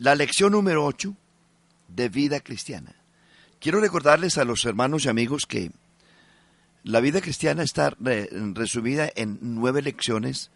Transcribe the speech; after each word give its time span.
La 0.00 0.14
lección 0.14 0.52
número 0.52 0.86
8 0.86 1.14
de 1.88 2.08
vida 2.08 2.40
cristiana. 2.40 2.94
Quiero 3.60 3.82
recordarles 3.82 4.38
a 4.38 4.46
los 4.46 4.64
hermanos 4.64 5.04
y 5.04 5.10
amigos 5.10 5.44
que 5.44 5.72
la 6.84 7.00
vida 7.00 7.20
cristiana 7.20 7.62
está 7.62 7.94
resumida 8.54 9.10
en 9.14 9.38
nueve 9.42 9.82
lecciones 9.82 10.50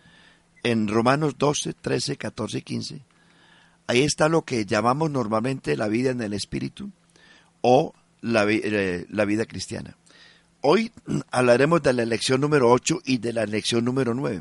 en 0.62 0.88
Romanos 0.88 1.34
12, 1.36 1.74
13, 1.74 2.16
14 2.16 2.56
y 2.56 2.62
15. 2.62 3.00
Ahí 3.86 4.00
está 4.00 4.30
lo 4.30 4.46
que 4.46 4.64
llamamos 4.64 5.10
normalmente 5.10 5.76
la 5.76 5.88
vida 5.88 6.08
en 6.08 6.22
el 6.22 6.32
Espíritu 6.32 6.90
o 7.60 7.92
la, 8.22 8.46
eh, 8.48 9.04
vida 9.26 9.44
cristiana. 9.44 9.94
Hoy 10.62 10.90
hablaremos 11.30 11.82
de 11.82 11.92
la 11.92 12.06
lección 12.06 12.40
número 12.40 12.70
8 12.70 13.02
y 13.04 13.18
de 13.18 13.34
la 13.34 13.44
lección 13.44 13.84
número 13.84 14.14
9. 14.14 14.40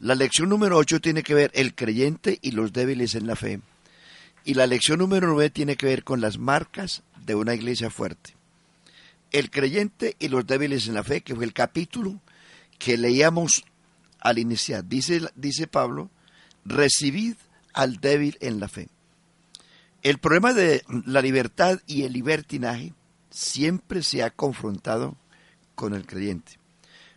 La 0.00 0.16
lección 0.16 0.48
número 0.48 0.76
8 0.76 1.00
tiene 1.00 1.22
que 1.22 1.34
ver 1.34 1.52
el 1.54 1.76
creyente 1.76 2.40
y 2.42 2.50
los 2.50 2.72
débiles 2.72 3.14
en 3.14 3.28
la 3.28 3.36
fe. 3.36 3.60
Y 4.48 4.54
la 4.54 4.66
lección 4.66 5.00
número 5.00 5.26
9 5.26 5.50
tiene 5.50 5.76
que 5.76 5.84
ver 5.84 6.04
con 6.04 6.22
las 6.22 6.38
marcas 6.38 7.02
de 7.26 7.34
una 7.34 7.54
iglesia 7.54 7.90
fuerte. 7.90 8.34
El 9.30 9.50
creyente 9.50 10.16
y 10.18 10.28
los 10.28 10.46
débiles 10.46 10.88
en 10.88 10.94
la 10.94 11.04
fe, 11.04 11.20
que 11.20 11.34
fue 11.34 11.44
el 11.44 11.52
capítulo 11.52 12.18
que 12.78 12.96
leíamos 12.96 13.62
al 14.18 14.38
iniciar. 14.38 14.88
Dice, 14.88 15.20
dice 15.34 15.66
Pablo, 15.66 16.08
recibid 16.64 17.34
al 17.74 17.98
débil 17.98 18.38
en 18.40 18.58
la 18.58 18.68
fe. 18.68 18.88
El 20.00 20.16
problema 20.16 20.54
de 20.54 20.82
la 21.04 21.20
libertad 21.20 21.80
y 21.86 22.04
el 22.04 22.14
libertinaje 22.14 22.94
siempre 23.28 24.02
se 24.02 24.22
ha 24.22 24.30
confrontado 24.30 25.18
con 25.74 25.92
el 25.92 26.06
creyente. 26.06 26.58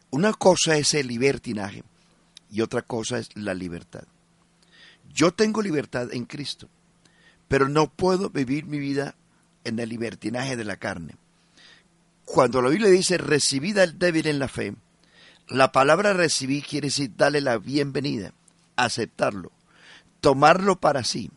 Una 0.10 0.34
cosa 0.34 0.76
es 0.76 0.94
el 0.96 1.08
libertinaje 1.08 1.86
y 2.52 2.60
otra 2.60 2.82
cosa 2.82 3.20
es 3.20 3.30
la 3.36 3.54
libertad. 3.54 4.04
Yo 5.14 5.32
tengo 5.32 5.62
libertad 5.62 6.14
en 6.14 6.26
Cristo, 6.26 6.68
pero 7.52 7.68
no 7.68 7.88
puedo 7.92 8.30
vivir 8.30 8.66
mi 8.66 8.80
vida 8.80 9.14
en 9.66 9.78
el 9.80 9.90
libertinaje 9.90 10.56
de 10.56 10.64
la 10.64 10.78
carne. 10.78 11.18
Cuando 12.24 12.62
la 12.62 12.70
Biblia 12.70 12.90
dice 12.90 13.18
recibid 13.18 13.78
al 13.78 14.00
débil 14.00 14.28
en 14.28 14.40
la 14.40 14.48
fe, 14.48 14.74
la 15.50 15.74
palabra 15.74 16.14
recibir 16.14 16.64
quiere 16.64 16.88
decir 16.88 17.12
darle 17.18 17.42
la 17.42 17.58
bienvenida, 17.58 18.34
aceptarlo, 18.78 19.52
tomarlo 20.22 20.78
para 20.78 21.04
sí, 21.04 21.30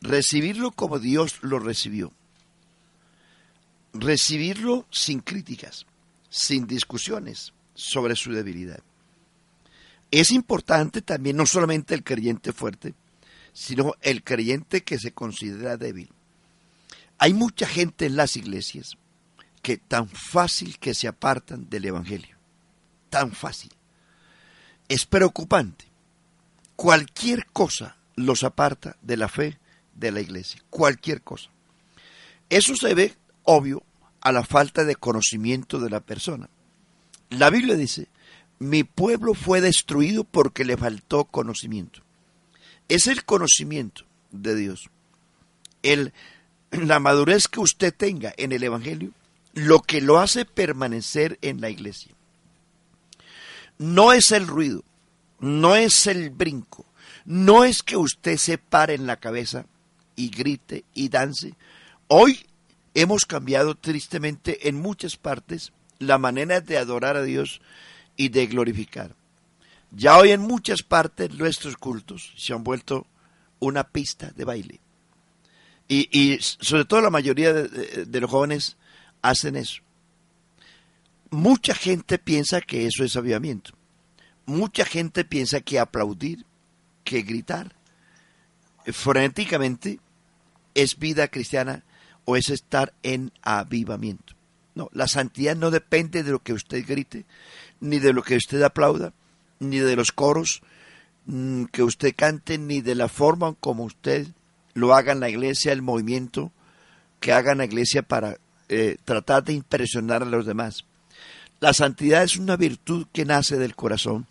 recibirlo 0.00 0.70
como 0.70 0.98
Dios 0.98 1.36
lo 1.42 1.58
recibió, 1.58 2.10
recibirlo 3.92 4.86
sin 4.90 5.20
críticas, 5.20 5.84
sin 6.30 6.66
discusiones 6.66 7.52
sobre 7.74 8.16
su 8.16 8.32
debilidad. 8.32 8.80
Es 10.10 10.30
importante 10.30 11.02
también 11.02 11.36
no 11.36 11.44
solamente 11.44 11.94
el 11.94 12.02
creyente 12.02 12.54
fuerte, 12.54 12.94
sino 13.54 13.94
el 14.02 14.22
creyente 14.22 14.82
que 14.82 14.98
se 14.98 15.12
considera 15.12 15.78
débil. 15.78 16.10
Hay 17.18 17.32
mucha 17.32 17.66
gente 17.66 18.04
en 18.04 18.16
las 18.16 18.36
iglesias 18.36 18.98
que 19.62 19.78
tan 19.78 20.08
fácil 20.08 20.78
que 20.78 20.92
se 20.92 21.08
apartan 21.08 21.70
del 21.70 21.86
Evangelio. 21.86 22.36
Tan 23.08 23.32
fácil. 23.32 23.70
Es 24.88 25.06
preocupante. 25.06 25.86
Cualquier 26.76 27.46
cosa 27.46 27.96
los 28.16 28.44
aparta 28.44 28.96
de 29.00 29.16
la 29.16 29.28
fe 29.28 29.58
de 29.94 30.10
la 30.10 30.20
iglesia. 30.20 30.62
Cualquier 30.68 31.22
cosa. 31.22 31.48
Eso 32.50 32.76
se 32.76 32.94
ve, 32.94 33.14
obvio, 33.44 33.82
a 34.20 34.32
la 34.32 34.44
falta 34.44 34.84
de 34.84 34.96
conocimiento 34.96 35.78
de 35.78 35.90
la 35.90 36.00
persona. 36.00 36.50
La 37.30 37.50
Biblia 37.50 37.76
dice, 37.76 38.08
mi 38.58 38.84
pueblo 38.84 39.34
fue 39.34 39.60
destruido 39.60 40.24
porque 40.24 40.64
le 40.64 40.76
faltó 40.76 41.24
conocimiento. 41.24 42.03
Es 42.88 43.06
el 43.06 43.24
conocimiento 43.24 44.04
de 44.30 44.54
Dios. 44.54 44.90
El, 45.82 46.12
la 46.70 47.00
madurez 47.00 47.48
que 47.48 47.60
usted 47.60 47.94
tenga 47.94 48.32
en 48.36 48.52
el 48.52 48.62
Evangelio, 48.62 49.12
lo 49.54 49.80
que 49.80 50.00
lo 50.00 50.18
hace 50.18 50.44
permanecer 50.44 51.38
en 51.42 51.60
la 51.60 51.70
iglesia. 51.70 52.12
No 53.78 54.12
es 54.12 54.32
el 54.32 54.46
ruido, 54.46 54.84
no 55.40 55.76
es 55.76 56.06
el 56.06 56.30
brinco, 56.30 56.86
no 57.24 57.64
es 57.64 57.82
que 57.82 57.96
usted 57.96 58.36
se 58.36 58.58
pare 58.58 58.94
en 58.94 59.06
la 59.06 59.16
cabeza 59.16 59.66
y 60.16 60.30
grite 60.30 60.84
y 60.94 61.08
dance. 61.08 61.54
Hoy 62.08 62.46
hemos 62.94 63.24
cambiado 63.26 63.74
tristemente 63.74 64.68
en 64.68 64.76
muchas 64.76 65.16
partes 65.16 65.72
la 65.98 66.18
manera 66.18 66.60
de 66.60 66.78
adorar 66.78 67.16
a 67.16 67.22
Dios 67.22 67.60
y 68.16 68.28
de 68.28 68.46
glorificar. 68.46 69.14
Ya 69.96 70.18
hoy 70.18 70.32
en 70.32 70.40
muchas 70.40 70.82
partes 70.82 71.32
nuestros 71.34 71.76
cultos 71.76 72.32
se 72.36 72.52
han 72.52 72.64
vuelto 72.64 73.06
una 73.60 73.84
pista 73.84 74.32
de 74.34 74.44
baile. 74.44 74.80
Y, 75.86 76.38
sobre 76.40 76.84
todo 76.84 77.00
la 77.00 77.10
mayoría 77.10 77.52
de, 77.52 78.20
los 78.20 78.30
jóvenes 78.30 78.76
hacen 79.22 79.54
eso. 79.54 79.82
Mucha 81.30 81.74
gente 81.74 82.18
piensa 82.18 82.60
que 82.60 82.86
eso 82.86 83.04
es 83.04 83.16
avivamiento. 83.16 83.72
Mucha 84.46 84.84
gente 84.84 85.24
piensa 85.24 85.60
que 85.60 85.78
aplaudir, 85.78 86.44
que 87.04 87.22
gritar, 87.22 87.74
frenéticamente 88.86 90.00
es 90.74 90.98
vida 90.98 91.28
cristiana 91.28 91.84
o 92.24 92.36
es 92.36 92.50
estar 92.50 92.94
en 93.02 93.32
avivamiento. 93.42 94.34
No, 94.74 94.88
la 94.92 95.06
santidad 95.06 95.54
no 95.54 95.70
depende 95.70 96.22
de 96.22 96.32
lo 96.32 96.42
que 96.42 96.52
usted 96.52 96.84
grite, 96.86 97.26
ni 97.80 98.00
de 98.00 98.12
lo 98.12 98.22
que 98.22 98.36
usted 98.36 98.60
aplauda, 98.62 99.12
ni 99.60 99.78
de 99.78 99.96
los 99.96 100.12
coros 100.12 100.62
mm, 101.26 101.64
que 101.66 101.82
usted 101.82 102.14
cante, 102.16 102.58
ni 102.58 102.80
de 102.80 102.94
la 102.94 103.08
forma 103.08 103.54
como 103.60 103.84
usted 103.84 104.26
lo 104.74 104.94
haga 104.94 105.12
en 105.12 105.20
la 105.20 105.28
iglesia, 105.28 105.72
el 105.72 105.82
movimiento 105.82 106.52
que 107.20 107.32
haga 107.32 107.52
en 107.52 107.58
la 107.58 107.64
iglesia 107.64 108.02
para 108.02 108.36
eh, 108.68 108.96
tratar 109.04 109.44
de 109.44 109.52
impresionar 109.52 110.22
a 110.22 110.26
los 110.26 110.46
demás. 110.46 110.84
La 111.60 111.72
santidad 111.72 112.22
es 112.22 112.36
una 112.36 112.56
virtud 112.56 113.06
que 113.12 113.24
nace 113.24 113.56
del 113.56 113.76
corazón 113.76 114.26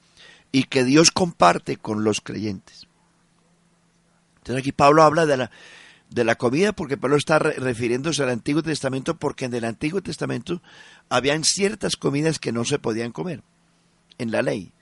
y 0.52 0.66
que 0.66 0.84
Dios 0.84 1.12
comparte 1.12 1.78
con 1.78 2.04
los 2.04 2.22
creyentes. 2.22 2.88
Entonces 4.38 4.60
aquí 4.60 4.72
Pablo 4.72 5.04
habla 5.04 5.26
de 5.26 5.38
la 5.38 5.52
de 6.14 6.24
la 6.24 6.36
comida, 6.36 6.74
porque 6.74 6.96
Pablo 6.96 7.18
está 7.18 7.40
refiriéndose 7.40 8.22
al 8.22 8.30
Antiguo 8.30 8.62
Testamento, 8.62 9.18
porque 9.18 9.46
en 9.46 9.54
el 9.56 9.66
Antiguo 9.66 10.02
Testamento 10.02 10.62
habían 11.10 11.44
ciertas 11.44 11.96
comidas 11.96 12.38
que 12.38 12.52
no 12.52 12.66
se 12.66 12.78
podían 12.78 13.12
comer 13.12 13.42
en 14.20 14.32
la 14.32 14.44
ley. 14.44 14.74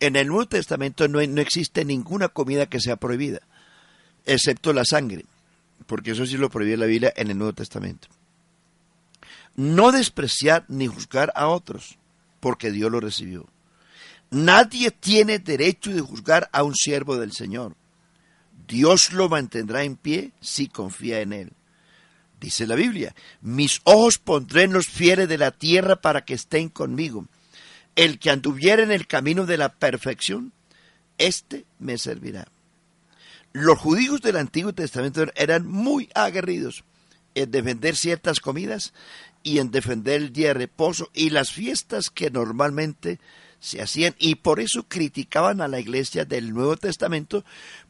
En 0.00 0.16
el 0.16 0.28
Nuevo 0.28 0.46
Testamento 0.46 1.08
no, 1.08 1.24
no 1.26 1.40
existe 1.40 1.84
ninguna 1.84 2.28
comida 2.28 2.66
que 2.66 2.80
sea 2.80 2.96
prohibida, 2.96 3.40
excepto 4.26 4.72
la 4.72 4.84
sangre, 4.84 5.24
porque 5.86 6.12
eso 6.12 6.26
sí 6.26 6.36
lo 6.36 6.50
prohíbe 6.50 6.76
la 6.76 6.86
Biblia 6.86 7.12
en 7.16 7.30
el 7.30 7.38
Nuevo 7.38 7.54
Testamento. 7.54 8.08
No 9.56 9.90
despreciar 9.90 10.64
ni 10.68 10.86
juzgar 10.86 11.32
a 11.34 11.48
otros, 11.48 11.98
porque 12.40 12.70
Dios 12.70 12.92
lo 12.92 13.00
recibió. 13.00 13.46
Nadie 14.30 14.90
tiene 14.90 15.38
derecho 15.38 15.92
de 15.92 16.00
juzgar 16.00 16.48
a 16.52 16.62
un 16.62 16.74
siervo 16.76 17.16
del 17.16 17.32
Señor 17.32 17.74
Dios 18.68 19.12
lo 19.12 19.30
mantendrá 19.30 19.82
en 19.82 19.96
pie 19.96 20.32
si 20.40 20.68
confía 20.68 21.20
en 21.20 21.32
él. 21.32 21.52
Dice 22.38 22.66
la 22.66 22.76
Biblia, 22.76 23.14
mis 23.40 23.80
ojos 23.84 24.18
pondré 24.18 24.64
en 24.64 24.74
los 24.74 24.86
fieles 24.86 25.28
de 25.28 25.38
la 25.38 25.50
tierra 25.50 25.96
para 25.96 26.24
que 26.24 26.34
estén 26.34 26.68
conmigo. 26.68 27.26
El 27.98 28.20
que 28.20 28.30
anduviera 28.30 28.84
en 28.84 28.92
el 28.92 29.08
camino 29.08 29.44
de 29.44 29.56
la 29.56 29.70
perfección, 29.70 30.52
éste 31.18 31.64
me 31.80 31.98
servirá. 31.98 32.46
Los 33.52 33.76
judíos 33.76 34.20
del 34.20 34.36
Antiguo 34.36 34.72
Testamento 34.72 35.26
eran 35.34 35.66
muy 35.66 36.08
aguerridos 36.14 36.84
en 37.34 37.50
defender 37.50 37.96
ciertas 37.96 38.38
comidas 38.38 38.92
y 39.42 39.58
en 39.58 39.72
defender 39.72 40.22
el 40.22 40.32
día 40.32 40.48
de 40.48 40.54
reposo 40.54 41.10
y 41.12 41.30
las 41.30 41.50
fiestas 41.50 42.08
que 42.08 42.30
normalmente 42.30 43.18
se 43.58 43.82
hacían 43.82 44.14
y 44.16 44.36
por 44.36 44.60
eso 44.60 44.84
criticaban 44.86 45.60
a 45.60 45.66
la 45.66 45.80
iglesia 45.80 46.24
del 46.24 46.54
Nuevo 46.54 46.76
Testamento, 46.76 47.44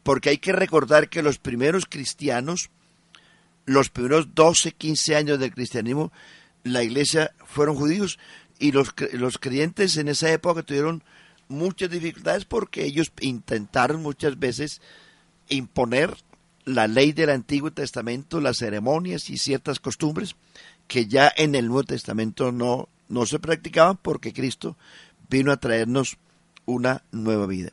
porque 0.04 0.30
hay 0.30 0.38
que 0.38 0.52
recordar 0.52 1.10
que 1.10 1.22
los 1.22 1.36
primeros 1.36 1.84
cristianos, 1.84 2.70
los 3.66 3.90
primeros 3.90 4.34
12, 4.34 4.72
15 4.72 5.16
años 5.16 5.38
del 5.38 5.52
cristianismo, 5.52 6.10
la 6.64 6.82
iglesia 6.82 7.34
fueron 7.44 7.76
judíos 7.76 8.18
y 8.58 8.72
los, 8.72 8.94
los 9.12 9.38
creyentes 9.38 9.96
en 9.96 10.08
esa 10.08 10.30
época 10.32 10.62
tuvieron 10.62 11.02
muchas 11.48 11.90
dificultades 11.90 12.44
porque 12.44 12.84
ellos 12.84 13.12
intentaron 13.20 14.02
muchas 14.02 14.38
veces 14.38 14.80
imponer 15.48 16.16
la 16.64 16.86
ley 16.86 17.12
del 17.12 17.30
Antiguo 17.30 17.70
Testamento, 17.70 18.40
las 18.40 18.58
ceremonias 18.58 19.30
y 19.30 19.38
ciertas 19.38 19.80
costumbres 19.80 20.36
que 20.86 21.06
ya 21.06 21.32
en 21.36 21.54
el 21.54 21.66
Nuevo 21.66 21.84
Testamento 21.84 22.52
no, 22.52 22.88
no 23.08 23.26
se 23.26 23.38
practicaban 23.38 23.96
porque 23.96 24.32
Cristo 24.32 24.76
vino 25.30 25.52
a 25.52 25.56
traernos 25.58 26.18
una 26.66 27.02
nueva 27.12 27.46
vida. 27.46 27.72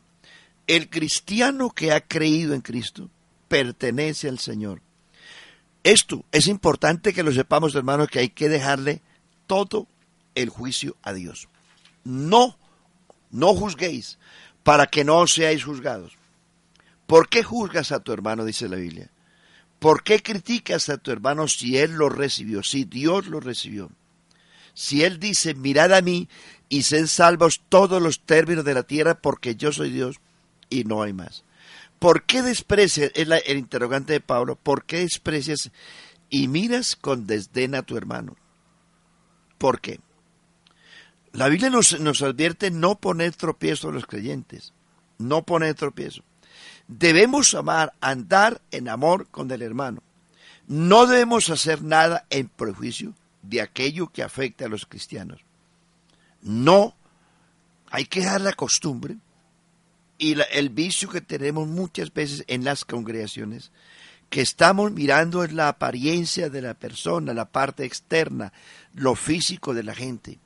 El 0.68 0.90
cristiano 0.90 1.70
que 1.70 1.92
ha 1.92 2.02
creído 2.02 2.54
en 2.54 2.62
Cristo 2.62 3.10
pertenece 3.48 4.30
al 4.30 4.40
Señor. 4.40 4.82
Esto 5.84 6.26
es 6.32 6.48
importante 6.48 7.14
que 7.14 7.24
lo 7.24 7.32
sepamos, 7.32 7.76
hermanos, 7.76 8.10
que 8.10 8.20
hay 8.20 8.30
que 8.30 8.50
dejarle 8.50 9.02
todo 9.46 9.88
el 10.36 10.50
juicio 10.50 10.96
a 11.02 11.14
Dios. 11.14 11.48
No, 12.04 12.58
no 13.32 13.54
juzguéis 13.54 14.20
para 14.64 14.88
que 14.88 15.04
no 15.04 15.26
seáis 15.28 15.64
juzgados. 15.64 16.14
¿Por 17.08 17.30
qué 17.30 17.44
juzgas 17.44 17.92
a 17.92 18.00
tu 18.00 18.12
hermano? 18.12 18.46
dice 18.46 18.68
la 18.68 18.78
Biblia. 18.78 19.10
¿Por 19.80 20.04
qué 20.04 20.22
criticas 20.22 20.90
a 20.90 20.98
tu 20.98 21.12
hermano 21.12 21.48
si 21.48 21.78
él 21.78 21.94
lo 21.94 22.10
recibió, 22.10 22.64
si 22.64 22.86
Dios 22.86 23.28
lo 23.28 23.40
recibió? 23.40 23.92
Si 24.74 25.04
él 25.04 25.20
dice, 25.20 25.54
mirad 25.54 25.94
a 25.94 26.02
mí 26.02 26.28
y 26.70 26.84
sed 26.84 27.08
salvos 27.08 27.62
todos 27.70 28.02
los 28.02 28.22
términos 28.22 28.66
de 28.66 28.74
la 28.74 28.84
tierra 28.84 29.16
porque 29.22 29.56
yo 29.56 29.72
soy 29.72 29.92
Dios 29.92 30.20
y 30.70 30.84
no 30.84 31.04
hay 31.04 31.14
más. 31.14 31.44
¿Por 32.00 32.24
qué 32.24 32.42
desprecias, 32.42 33.12
es 33.14 33.28
el 33.46 33.58
interrogante 33.58 34.14
de 34.14 34.20
Pablo, 34.22 34.56
¿por 34.56 34.86
qué 34.86 35.00
desprecias 35.00 35.72
y 36.30 36.48
miras 36.48 36.96
con 36.96 37.28
desdén 37.28 37.76
a 37.76 37.84
tu 37.84 37.98
hermano? 37.98 38.36
¿Por 39.58 39.80
qué? 39.80 40.00
La 41.36 41.50
Biblia 41.50 41.70
nos, 41.70 42.00
nos 42.00 42.22
advierte 42.22 42.72
no 42.72 42.96
poner 42.96 43.36
tropiezo 43.36 43.90
a 43.90 43.92
los 43.92 44.06
creyentes, 44.06 44.72
no 45.18 45.44
poner 45.44 45.76
tropiezo. 45.76 46.24
Debemos 46.88 47.54
amar, 47.56 47.94
andar 48.00 48.62
en 48.72 48.88
amor 48.88 49.28
con 49.28 49.52
el 49.52 49.62
hermano. 49.62 50.02
No 50.68 51.08
debemos 51.08 51.50
hacer 51.50 51.84
nada 51.84 52.26
en 52.30 52.48
prejuicio 52.48 53.14
de 53.42 53.62
aquello 53.62 54.08
que 54.08 54.24
afecta 54.24 54.66
a 54.66 54.70
los 54.70 54.86
cristianos. 54.86 55.42
No, 56.42 56.96
hay 57.90 58.06
que 58.06 58.24
dar 58.24 58.40
la 58.40 58.54
costumbre 58.54 59.18
y 60.18 60.38
el 60.54 60.70
vicio 60.70 61.10
que 61.10 61.20
tenemos 61.20 61.68
muchas 61.68 62.14
veces 62.14 62.46
en 62.48 62.64
las 62.64 62.86
congregaciones, 62.86 63.72
que 64.30 64.40
estamos 64.40 64.94
mirando 64.94 65.44
en 65.44 65.58
la 65.58 65.68
apariencia 65.68 66.50
de 66.50 66.62
la 66.62 66.76
persona, 66.76 67.34
la 67.34 67.46
parte 67.46 67.84
externa, 67.84 68.54
lo 68.94 69.16
físico 69.16 69.74
de 69.74 69.84
la 69.84 69.94
gente, 69.94 70.40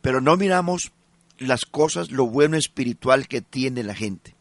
pero 0.00 0.20
no 0.20 0.36
miramos 0.36 0.92
las 1.38 1.64
cosas, 1.64 2.10
lo 2.10 2.26
bueno 2.26 2.56
espiritual 2.56 3.28
que 3.28 3.40
tiene 3.40 3.82
la 3.82 3.94
gente. 3.94 4.34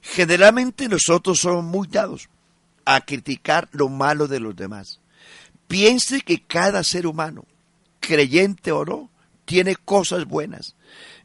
Generalmente 0.00 0.88
nosotros 0.88 1.40
somos 1.40 1.64
muy 1.64 1.88
dados 1.88 2.28
a 2.84 3.00
criticar 3.00 3.68
lo 3.72 3.88
malo 3.88 4.28
de 4.28 4.40
los 4.40 4.54
demás. 4.54 5.00
Piense 5.66 6.20
que 6.20 6.42
cada 6.42 6.84
ser 6.84 7.06
humano, 7.06 7.44
creyente 8.00 8.70
o 8.70 8.84
no, 8.84 9.10
tiene 9.44 9.76
cosas 9.76 10.24
buenas 10.24 10.76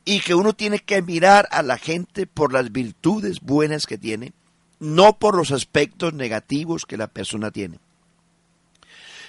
y 0.03 0.19
que 0.21 0.33
uno 0.33 0.53
tiene 0.53 0.79
que 0.79 1.01
mirar 1.01 1.47
a 1.51 1.61
la 1.61 1.77
gente 1.77 2.25
por 2.25 2.53
las 2.53 2.71
virtudes 2.71 3.39
buenas 3.41 3.85
que 3.85 3.97
tiene, 3.97 4.33
no 4.79 5.19
por 5.19 5.35
los 5.35 5.51
aspectos 5.51 6.13
negativos 6.13 6.85
que 6.85 6.97
la 6.97 7.07
persona 7.07 7.51
tiene. 7.51 7.79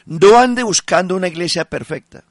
No 0.06 0.38
ande 0.38 0.62
buscando 0.62 1.14
una 1.14 1.28
iglesia 1.28 1.66
perfecta, 1.66 2.24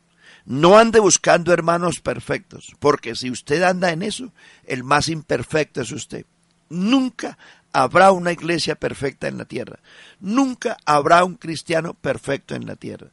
no 0.46 0.78
ande 0.78 1.00
buscando 1.00 1.54
hermanos 1.54 2.00
perfectos, 2.00 2.74
porque 2.80 3.16
si 3.16 3.30
usted 3.30 3.64
anda 3.64 3.92
en 3.92 4.02
eso, 4.02 4.32
el 4.66 4.84
más 4.84 5.10
imperfecto 5.10 5.82
es 5.82 5.92
usted. 5.92 6.26
Nunca 6.70 7.38
habrá 7.74 8.12
una 8.12 8.32
iglesia 8.32 8.76
perfecta 8.76 9.28
en 9.28 9.38
la 9.38 9.46
tierra. 9.46 9.80
Nunca 10.20 10.78
habrá 10.86 11.24
un 11.24 11.36
cristiano 11.36 11.94
perfecto 11.94 12.56
en 12.56 12.66
la 12.66 12.76
tierra. 12.76 13.08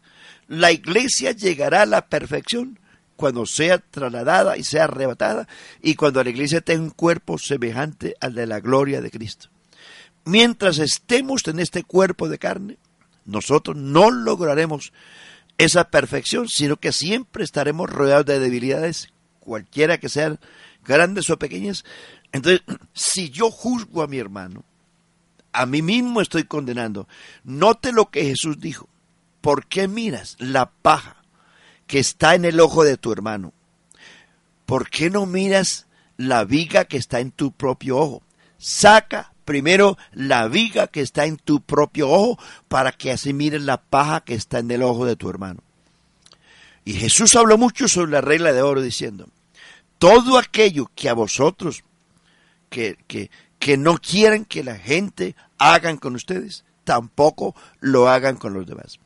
La 0.46 0.72
iglesia 0.72 1.32
llegará 1.32 1.82
a 1.82 1.86
la 1.86 2.06
perfección 2.06 2.78
cuando 3.16 3.46
sea 3.46 3.78
trasladada 3.78 4.56
y 4.56 4.64
sea 4.64 4.84
arrebatada 4.84 5.48
y 5.82 5.96
cuando 5.96 6.22
la 6.22 6.30
iglesia 6.30 6.60
tenga 6.60 6.84
un 6.84 6.90
cuerpo 6.90 7.36
semejante 7.36 8.14
al 8.20 8.34
de 8.34 8.46
la 8.46 8.60
gloria 8.60 9.00
de 9.00 9.10
Cristo. 9.10 9.48
Mientras 10.24 10.78
estemos 10.78 11.42
en 11.46 11.58
este 11.58 11.82
cuerpo 11.82 12.28
de 12.28 12.38
carne, 12.38 12.78
nosotros 13.24 13.76
no 13.76 14.10
lograremos 14.10 14.92
esa 15.58 15.90
perfección, 15.90 16.48
sino 16.48 16.76
que 16.76 16.92
siempre 16.92 17.44
estaremos 17.44 17.90
rodeados 17.90 18.26
de 18.26 18.38
debilidades, 18.38 19.12
cualquiera 19.40 19.98
que 19.98 20.08
sean 20.08 20.38
grandes 20.84 21.28
o 21.30 21.38
pequeñas, 21.38 21.84
entonces, 22.32 22.62
si 22.94 23.30
yo 23.30 23.50
juzgo 23.50 24.02
a 24.02 24.06
mi 24.06 24.18
hermano, 24.18 24.64
a 25.52 25.66
mí 25.66 25.82
mismo 25.82 26.20
estoy 26.20 26.44
condenando. 26.44 27.08
Note 27.44 27.92
lo 27.92 28.10
que 28.10 28.24
Jesús 28.24 28.60
dijo. 28.60 28.88
¿Por 29.40 29.66
qué 29.66 29.88
miras 29.88 30.36
la 30.38 30.70
paja 30.70 31.16
que 31.86 31.98
está 31.98 32.34
en 32.34 32.44
el 32.44 32.60
ojo 32.60 32.84
de 32.84 32.96
tu 32.96 33.12
hermano? 33.12 33.52
¿Por 34.66 34.90
qué 34.90 35.10
no 35.10 35.26
miras 35.26 35.86
la 36.16 36.44
viga 36.44 36.84
que 36.84 36.96
está 36.96 37.20
en 37.20 37.30
tu 37.30 37.52
propio 37.52 37.96
ojo? 37.98 38.22
Saca 38.58 39.32
primero 39.48 39.96
la 40.12 40.46
viga 40.46 40.88
que 40.88 41.00
está 41.00 41.24
en 41.24 41.38
tu 41.38 41.62
propio 41.62 42.10
ojo 42.10 42.38
para 42.68 42.92
que 42.92 43.10
así 43.10 43.32
mires 43.32 43.62
la 43.62 43.80
paja 43.80 44.20
que 44.20 44.34
está 44.34 44.58
en 44.58 44.70
el 44.70 44.82
ojo 44.82 45.06
de 45.06 45.16
tu 45.16 45.30
hermano. 45.30 45.62
Y 46.84 46.92
Jesús 46.92 47.34
habló 47.34 47.56
mucho 47.56 47.88
sobre 47.88 48.10
la 48.10 48.20
regla 48.20 48.52
de 48.52 48.60
oro 48.60 48.82
diciendo, 48.82 49.26
todo 49.96 50.36
aquello 50.36 50.90
que 50.94 51.08
a 51.08 51.14
vosotros 51.14 51.82
que, 52.68 52.98
que, 53.06 53.30
que 53.58 53.78
no 53.78 53.96
quieren 53.96 54.44
que 54.44 54.62
la 54.62 54.76
gente 54.76 55.34
hagan 55.56 55.96
con 55.96 56.14
ustedes, 56.14 56.66
tampoco 56.84 57.56
lo 57.80 58.10
hagan 58.10 58.36
con 58.36 58.52
los 58.52 58.66
demás. 58.66 58.98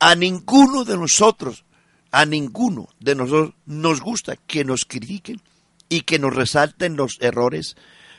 A 0.00 0.16
ninguno 0.16 0.84
de 0.84 0.96
nosotros, 0.96 1.64
a 2.10 2.26
ninguno 2.26 2.88
de 2.98 3.14
nosotros 3.14 3.54
nos 3.66 4.00
gusta 4.00 4.34
que 4.34 4.64
nos 4.64 4.84
critiquen 4.84 5.40
y 5.88 6.00
que 6.00 6.18
nos 6.18 6.34
resalten 6.34 6.96
los 6.96 7.18
errores 7.20 7.76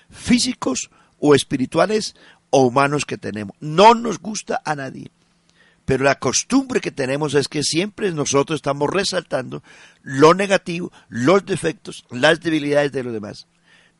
físicos 0.09 0.91
o 1.19 1.35
espirituales 1.35 2.15
o 2.49 2.65
humanos 2.65 3.05
que 3.05 3.17
tenemos. 3.17 3.55
No 3.59 3.93
nos 3.93 4.19
gusta 4.19 4.61
a 4.63 4.75
nadie. 4.75 5.11
Pero 5.85 6.03
la 6.03 6.15
costumbre 6.15 6.81
que 6.81 6.91
tenemos 6.91 7.33
es 7.33 7.47
que 7.47 7.63
siempre 7.63 8.11
nosotros 8.11 8.57
estamos 8.57 8.89
resaltando 8.89 9.63
lo 10.01 10.33
negativo, 10.33 10.91
los 11.07 11.45
defectos, 11.45 12.05
las 12.09 12.41
debilidades 12.41 12.91
de 12.91 13.03
los 13.03 13.13
demás 13.13 13.47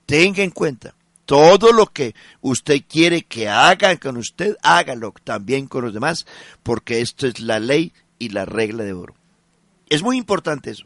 tenga 0.07 0.41
en 0.41 0.51
cuenta, 0.51 0.95
todo 1.25 1.71
lo 1.71 1.87
que 1.87 2.15
usted 2.41 2.81
quiere 2.89 3.23
que 3.23 3.47
hagan 3.47 3.97
con 3.97 4.17
usted, 4.17 4.57
hágalo 4.63 5.13
también 5.23 5.67
con 5.67 5.83
los 5.83 5.93
demás, 5.93 6.25
porque 6.63 7.01
esto 7.01 7.27
es 7.27 7.39
la 7.39 7.59
ley 7.59 7.93
y 8.17 8.29
la 8.29 8.45
regla 8.45 8.83
de 8.83 8.93
oro. 8.93 9.13
Es 9.89 10.01
muy 10.01 10.17
importante 10.17 10.71
eso. 10.71 10.85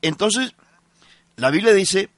Entonces, 0.00 0.54
la 1.36 1.50
Biblia 1.50 1.74
dice, 1.74 2.08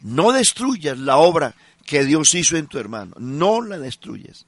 no 0.00 0.32
destruyas 0.32 0.98
la 0.98 1.18
obra 1.18 1.54
que 1.88 2.04
Dios 2.04 2.34
hizo 2.34 2.58
en 2.58 2.66
tu 2.66 2.78
hermano, 2.78 3.14
no 3.18 3.62
la 3.62 3.78
destruyas. 3.78 4.44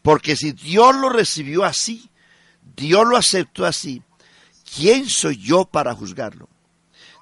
Porque 0.00 0.36
si 0.36 0.52
Dios 0.52 0.96
lo 0.96 1.10
recibió 1.10 1.64
así, 1.64 2.08
Dios 2.74 3.06
lo 3.06 3.18
aceptó 3.18 3.66
así, 3.66 4.02
¿quién 4.74 5.06
soy 5.06 5.36
yo 5.36 5.66
para 5.66 5.94
juzgarlo? 5.94 6.48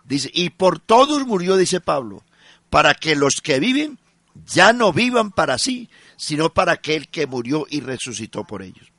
Dice, 0.05 0.31
y 0.33 0.51
por 0.51 0.79
todos 0.79 1.27
murió, 1.27 1.57
dice 1.57 1.81
Pablo, 1.81 2.23
para 2.71 2.95
que 2.95 3.17
los 3.17 3.41
que 3.43 3.59
viven 3.59 3.99
ya 4.47 4.73
no 4.73 4.93
vivan 4.93 5.33
para 5.33 5.59
sí, 5.59 5.91
sino 6.17 6.55
para 6.55 6.73
aquel 6.73 7.09
que 7.09 7.27
murió 7.27 7.67
y 7.69 7.81
resucitó 7.81 8.45
por 8.45 8.63
ellos. 8.63 8.93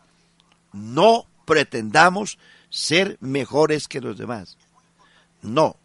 No 0.73 1.28
pretendamos 1.45 2.37
ser 2.69 3.18
mejores 3.21 3.87
que 3.87 4.02
los 4.02 4.18
demás. 4.18 4.57
No, 5.42 5.78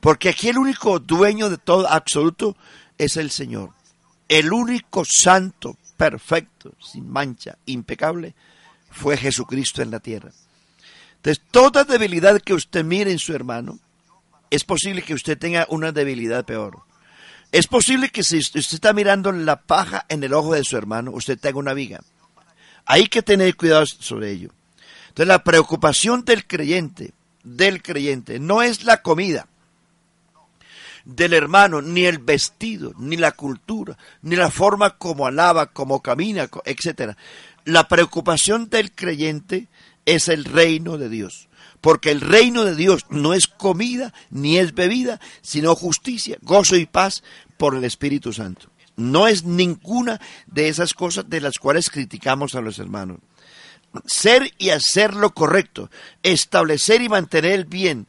porque 0.00 0.28
aquí 0.28 0.50
el 0.50 0.58
único 0.58 0.98
dueño 0.98 1.48
de 1.48 1.56
todo 1.56 1.88
absoluto 1.88 2.54
es 2.98 3.16
el 3.16 3.30
Señor. 3.30 3.72
El 4.28 4.52
único 4.52 5.04
santo, 5.04 5.76
perfecto, 5.96 6.72
sin 6.80 7.08
mancha, 7.08 7.58
impecable, 7.66 8.34
fue 8.90 9.16
Jesucristo 9.16 9.82
en 9.82 9.90
la 9.90 10.00
tierra. 10.00 10.30
Entonces, 11.16 11.42
toda 11.50 11.84
debilidad 11.84 12.40
que 12.40 12.54
usted 12.54 12.84
mire 12.84 13.10
en 13.10 13.18
su 13.18 13.34
hermano, 13.34 13.78
es 14.50 14.64
posible 14.64 15.02
que 15.02 15.14
usted 15.14 15.38
tenga 15.38 15.66
una 15.68 15.92
debilidad 15.92 16.44
peor. 16.44 16.82
Es 17.50 17.66
posible 17.66 18.08
que 18.08 18.22
si 18.22 18.38
usted 18.38 18.60
está 18.60 18.92
mirando 18.92 19.30
la 19.32 19.62
paja 19.62 20.06
en 20.08 20.22
el 20.24 20.34
ojo 20.34 20.54
de 20.54 20.64
su 20.64 20.76
hermano, 20.76 21.12
usted 21.12 21.38
tenga 21.38 21.58
una 21.58 21.74
viga. 21.74 22.00
Hay 22.84 23.06
que 23.06 23.22
tener 23.22 23.56
cuidado 23.56 23.86
sobre 23.86 24.30
ello. 24.32 24.50
Entonces 25.08 25.28
la 25.28 25.44
preocupación 25.44 26.24
del 26.24 26.46
creyente, 26.46 27.12
del 27.42 27.82
creyente, 27.82 28.38
no 28.38 28.62
es 28.62 28.84
la 28.84 29.02
comida 29.02 29.46
del 31.04 31.34
hermano, 31.34 31.82
ni 31.82 32.04
el 32.04 32.18
vestido, 32.18 32.92
ni 32.98 33.16
la 33.16 33.32
cultura, 33.32 33.96
ni 34.22 34.36
la 34.36 34.50
forma 34.50 34.96
como 34.96 35.26
alaba, 35.26 35.66
como 35.66 36.00
camina, 36.00 36.48
etc. 36.64 37.16
La 37.64 37.88
preocupación 37.88 38.68
del 38.68 38.92
creyente 38.92 39.68
es 40.06 40.28
el 40.28 40.44
reino 40.44 40.98
de 40.98 41.08
Dios 41.08 41.48
porque 41.84 42.10
el 42.10 42.22
reino 42.22 42.64
de 42.64 42.74
Dios 42.76 43.04
no 43.10 43.34
es 43.34 43.46
comida 43.46 44.14
ni 44.30 44.56
es 44.56 44.72
bebida, 44.72 45.20
sino 45.42 45.74
justicia, 45.74 46.38
gozo 46.40 46.76
y 46.76 46.86
paz 46.86 47.22
por 47.58 47.74
el 47.74 47.84
Espíritu 47.84 48.32
Santo. 48.32 48.70
No 48.96 49.28
es 49.28 49.44
ninguna 49.44 50.18
de 50.46 50.68
esas 50.68 50.94
cosas 50.94 51.28
de 51.28 51.42
las 51.42 51.58
cuales 51.58 51.90
criticamos 51.90 52.54
a 52.54 52.62
los 52.62 52.78
hermanos. 52.78 53.18
Ser 54.06 54.50
y 54.56 54.70
hacer 54.70 55.12
lo 55.12 55.34
correcto, 55.34 55.90
establecer 56.22 57.02
y 57.02 57.10
mantener 57.10 57.52
el 57.52 57.64
bien 57.66 58.06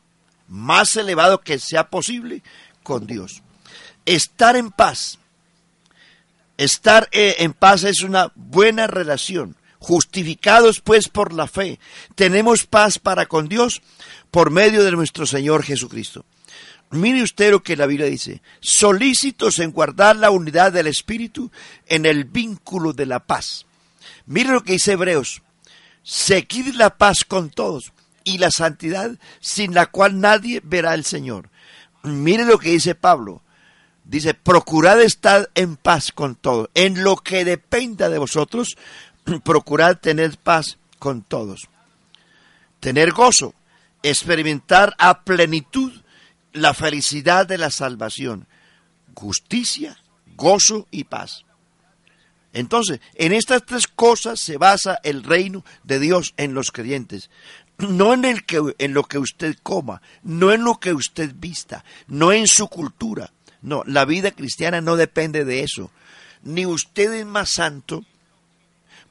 más 0.48 0.96
elevado 0.96 1.42
que 1.42 1.60
sea 1.60 1.90
posible 1.90 2.44
con 2.86 3.06
Dios. 3.06 3.44
Estar 4.06 4.56
en 4.56 4.72
paz. 4.72 5.20
Estar 6.56 7.10
eh, 7.12 7.36
en 7.40 7.52
paz 7.52 7.84
es 7.84 8.02
una 8.02 8.32
buena 8.36 8.88
relación 8.88 9.58
Justificados 9.86 10.82
pues 10.82 11.10
por 11.10 11.32
la 11.32 11.46
fe, 11.46 11.80
tenemos 12.16 12.66
paz 12.66 12.98
para 12.98 13.28
con 13.28 13.48
Dios 13.48 13.84
por 14.32 14.50
medio 14.50 14.84
de 14.84 14.92
nuestro 14.92 15.28
Señor 15.28 15.62
Jesucristo. 15.62 16.26
Mire 16.90 17.22
usted 17.22 17.52
lo 17.52 17.62
que 17.62 17.76
la 17.76 17.86
Biblia 17.86 18.08
dice, 18.08 18.42
solícitos 18.62 19.60
en 19.60 19.72
guardar 19.72 20.16
la 20.16 20.32
unidad 20.32 20.72
del 20.72 20.88
Espíritu 20.88 21.52
en 21.86 22.08
el 22.08 22.26
vínculo 22.26 22.94
de 22.94 23.06
la 23.06 23.20
paz. 23.20 23.68
Mire 24.26 24.54
lo 24.54 24.64
que 24.64 24.74
dice 24.74 24.94
Hebreos. 24.94 25.44
Seguid 26.02 26.74
la 26.74 26.98
paz 26.98 27.24
con 27.24 27.52
todos 27.52 27.92
y 28.24 28.40
la 28.40 28.50
santidad 28.50 29.12
sin 29.40 29.76
la 29.76 29.86
cual 29.86 30.20
nadie 30.20 30.62
verá 30.64 30.94
al 30.94 31.06
Señor. 31.06 31.52
Mire 32.06 32.46
lo 32.46 32.58
que 32.58 32.72
dice 32.72 32.96
Pablo. 32.96 33.42
Dice, 34.04 34.36
procurad 34.36 35.02
estar 35.02 35.50
en 35.56 35.78
paz 35.78 36.12
con 36.12 36.36
todos. 36.36 36.70
En 36.76 37.04
lo 37.04 37.18
que 37.18 37.44
dependa 37.44 38.10
de 38.10 38.20
vosotros, 38.20 38.78
procurad 39.44 39.98
tener 39.98 40.38
paz 40.38 40.78
con 41.00 41.24
todos. 41.24 41.68
Tener 42.80 43.12
gozo, 43.12 43.56
experimentar 44.04 44.94
a 45.00 45.24
plenitud 45.24 45.92
la 46.54 46.74
felicidad 46.74 47.48
de 47.48 47.58
la 47.58 47.72
salvación, 47.72 48.48
justicia, 49.14 49.98
gozo 50.36 50.88
y 50.92 51.06
paz. 51.06 51.46
Entonces, 52.54 53.02
en 53.16 53.34
estas 53.34 53.66
tres 53.66 53.88
cosas 53.88 54.40
se 54.40 54.58
basa 54.58 55.00
el 55.04 55.24
reino 55.24 55.66
de 55.84 56.00
Dios 56.00 56.34
en 56.38 56.54
los 56.54 56.72
creyentes. 56.72 57.30
No 57.78 58.14
en, 58.14 58.24
el 58.24 58.46
que, 58.46 58.62
en 58.78 58.94
lo 58.94 59.04
que 59.04 59.20
usted 59.20 59.58
coma, 59.62 60.02
no 60.24 60.54
en 60.54 60.64
lo 60.64 60.80
que 60.80 60.94
usted 60.94 61.34
vista, 61.36 61.84
no 62.08 62.32
en 62.32 62.48
su 62.48 62.68
cultura. 62.68 63.32
No, 63.62 63.84
la 63.86 64.06
vida 64.06 64.32
cristiana 64.32 64.80
no 64.80 64.96
depende 64.96 65.44
de 65.44 65.64
eso. 65.64 65.92
Ni 66.44 66.66
usted 66.66 67.12
es 67.14 67.26
más 67.26 67.50
santo 67.50 68.06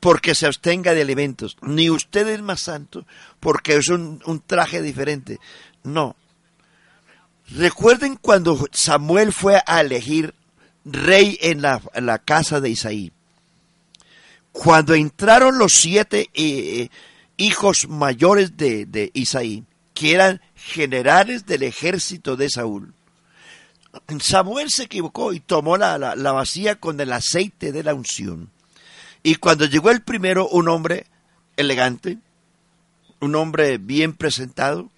porque 0.01 0.35
se 0.35 0.47
abstenga 0.47 0.95
de 0.95 1.03
alimentos, 1.03 1.57
ni 1.63 1.89
usted 1.91 2.29
es 2.29 2.43
más 2.43 2.61
santo 2.61 3.07
porque 3.41 3.77
es 3.77 3.89
un, 3.89 4.21
traje 4.47 4.83
diferente. 4.83 5.41
No. 5.83 6.15
Recuerden 7.49 8.17
cuando 8.17 8.67
Samuel 8.71 9.33
fue 9.33 9.63
a 9.67 9.81
elegir 9.81 10.35
rey 10.85 11.39
en 11.41 11.63
la, 11.63 11.81
casa 12.25 12.61
de 12.61 12.71
Isaí. 12.71 13.13
Cuando 14.53 14.95
entraron 14.95 15.59
los 15.59 15.73
siete 15.73 16.31
eh, 16.33 16.89
hijos 17.37 17.89
mayores 17.89 18.57
de, 18.57 19.11
Isaí, 19.15 19.65
que 19.95 20.13
eran 20.15 20.41
generales 20.55 21.47
del 21.47 21.63
ejército 21.63 22.37
de 22.37 22.51
Saúl, 22.51 22.95
Samuel 24.21 24.71
se 24.71 24.85
equivocó 24.85 25.33
y 25.33 25.41
tomó 25.41 25.77
la, 25.77 25.99
la, 25.99 26.33
vacía 26.33 26.75
con 26.77 26.99
el 26.99 27.13
aceite 27.13 27.71
de 27.71 27.85
la 27.85 27.95
unción. 27.95 28.51
Y 29.23 29.37
cuando 29.37 29.67
llegó 29.67 29.91
el 29.91 30.03
primero, 30.03 30.49
un 30.49 30.69
hombre 30.69 31.07
elegante, 31.57 32.19
un 33.21 33.37
hombre 33.37 33.79
bien 33.79 34.13
presentado, 34.13 34.91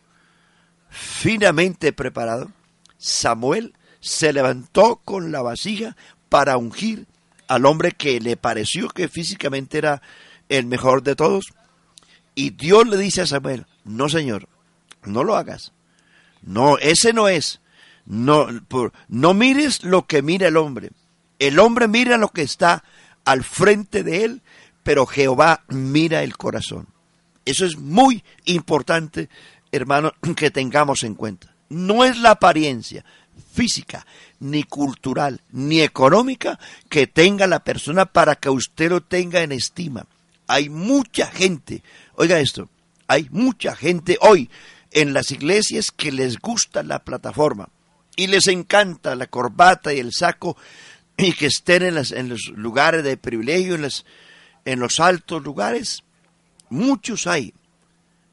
finamente 0.88 1.92
preparado, 1.92 2.50
Samuel 2.96 3.74
se 4.00 4.32
levantó 4.32 4.96
con 5.04 5.30
la 5.30 5.42
vasija 5.42 5.96
para 6.28 6.56
ungir 6.56 7.06
al 7.48 7.66
hombre 7.66 7.92
que 7.92 8.20
le 8.20 8.36
pareció 8.36 8.88
que 8.88 9.08
físicamente 9.08 9.78
era 9.78 10.02
el 10.48 10.66
mejor 10.66 11.02
de 11.02 11.16
todos. 11.16 11.52
Y 12.36 12.50
Dios 12.50 12.86
le 12.86 12.98
dice 12.98 13.22
a 13.22 13.26
Samuel, 13.26 13.66
no 13.84 14.08
señor, 14.08 14.48
no 15.04 15.24
lo 15.24 15.36
hagas. 15.36 15.72
No, 16.42 16.78
ese 16.78 17.12
no 17.12 17.28
es. 17.28 17.60
No, 18.04 18.46
no 19.08 19.34
mires 19.34 19.82
lo 19.82 20.06
que 20.06 20.22
mira 20.22 20.46
el 20.46 20.56
hombre. 20.56 20.90
El 21.38 21.58
hombre 21.58 21.88
mira 21.88 22.18
lo 22.18 22.28
que 22.28 22.42
está 22.42 22.84
al 23.24 23.42
frente 23.42 24.04
de 24.04 24.24
él, 24.24 24.42
pero 24.82 25.06
Jehová 25.06 25.64
mira 25.68 26.22
el 26.22 26.36
corazón. 26.36 26.86
Eso 27.46 27.64
es 27.64 27.78
muy 27.78 28.22
importante, 28.44 29.28
hermano, 29.72 30.12
que 30.36 30.50
tengamos 30.50 31.04
en 31.04 31.14
cuenta. 31.14 31.54
No 31.68 32.04
es 32.04 32.18
la 32.18 32.32
apariencia 32.32 33.04
física, 33.52 34.06
ni 34.40 34.62
cultural, 34.64 35.40
ni 35.50 35.80
económica 35.80 36.58
que 36.88 37.06
tenga 37.06 37.46
la 37.46 37.64
persona 37.64 38.04
para 38.04 38.36
que 38.36 38.50
usted 38.50 38.90
lo 38.90 39.00
tenga 39.00 39.42
en 39.42 39.52
estima. 39.52 40.06
Hay 40.46 40.68
mucha 40.68 41.26
gente, 41.26 41.82
oiga 42.16 42.40
esto, 42.40 42.68
hay 43.06 43.28
mucha 43.30 43.76
gente 43.76 44.18
hoy 44.20 44.50
en 44.90 45.12
las 45.12 45.30
iglesias 45.30 45.90
que 45.90 46.12
les 46.12 46.38
gusta 46.38 46.82
la 46.82 47.04
plataforma 47.04 47.68
y 48.16 48.26
les 48.26 48.46
encanta 48.49 49.14
la 49.14 49.26
corbata 49.26 49.92
y 49.92 49.99
el 49.99 50.12
saco 50.12 50.56
y 51.16 51.32
que 51.32 51.46
estén 51.46 51.82
en, 51.82 51.96
en 51.96 52.28
los 52.28 52.49
lugares 52.54 53.04
de 53.04 53.16
privilegio, 53.16 53.75
en, 53.75 53.88
en 54.64 54.80
los 54.80 55.00
altos 55.00 55.42
lugares. 55.42 56.02
Muchos 56.68 57.26
hay, 57.26 57.54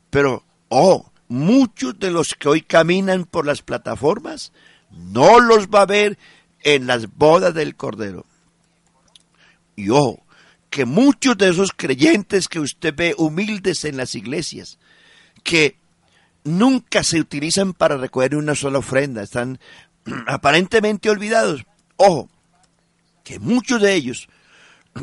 pero, 0.10 0.44
oh, 0.70 1.12
muchos 1.28 1.98
de 2.00 2.12
los 2.12 2.34
que 2.34 2.50
hoy 2.50 2.62
caminan 2.62 3.25
por 3.25 3.46
las 3.46 3.62
plataformas 3.62 4.52
no 4.92 5.40
los 5.40 5.68
va 5.68 5.82
a 5.82 5.88
ver 5.88 6.18
en 6.62 6.88
las 6.88 7.13
bodas 7.16 7.54
del 7.54 7.75
Cordero. 7.75 8.25
Y 9.75 9.90
ojo, 9.90 10.23
que 10.74 10.86
muchos 10.86 11.38
de 11.38 11.50
esos 11.50 11.70
creyentes 11.72 12.48
que 12.48 12.60
usted 12.60 12.96
ve 12.96 13.13
humildes 13.15 13.86
en 13.86 13.96
las 13.96 14.15
iglesias, 14.15 14.80
que 15.44 15.77
nunca 16.44 17.03
se 17.03 17.20
utilizan 17.20 17.74
para 17.74 17.96
recoger 17.96 18.36
una 18.36 18.56
sola 18.56 18.80
ofrenda, 18.80 19.22
están 19.22 19.60
aparentemente 20.25 21.12
olvidados. 21.12 21.63
Ojo, 21.98 22.27
que 23.24 23.38
muchos 23.38 23.84
de 23.84 23.94
ellos, 23.94 24.27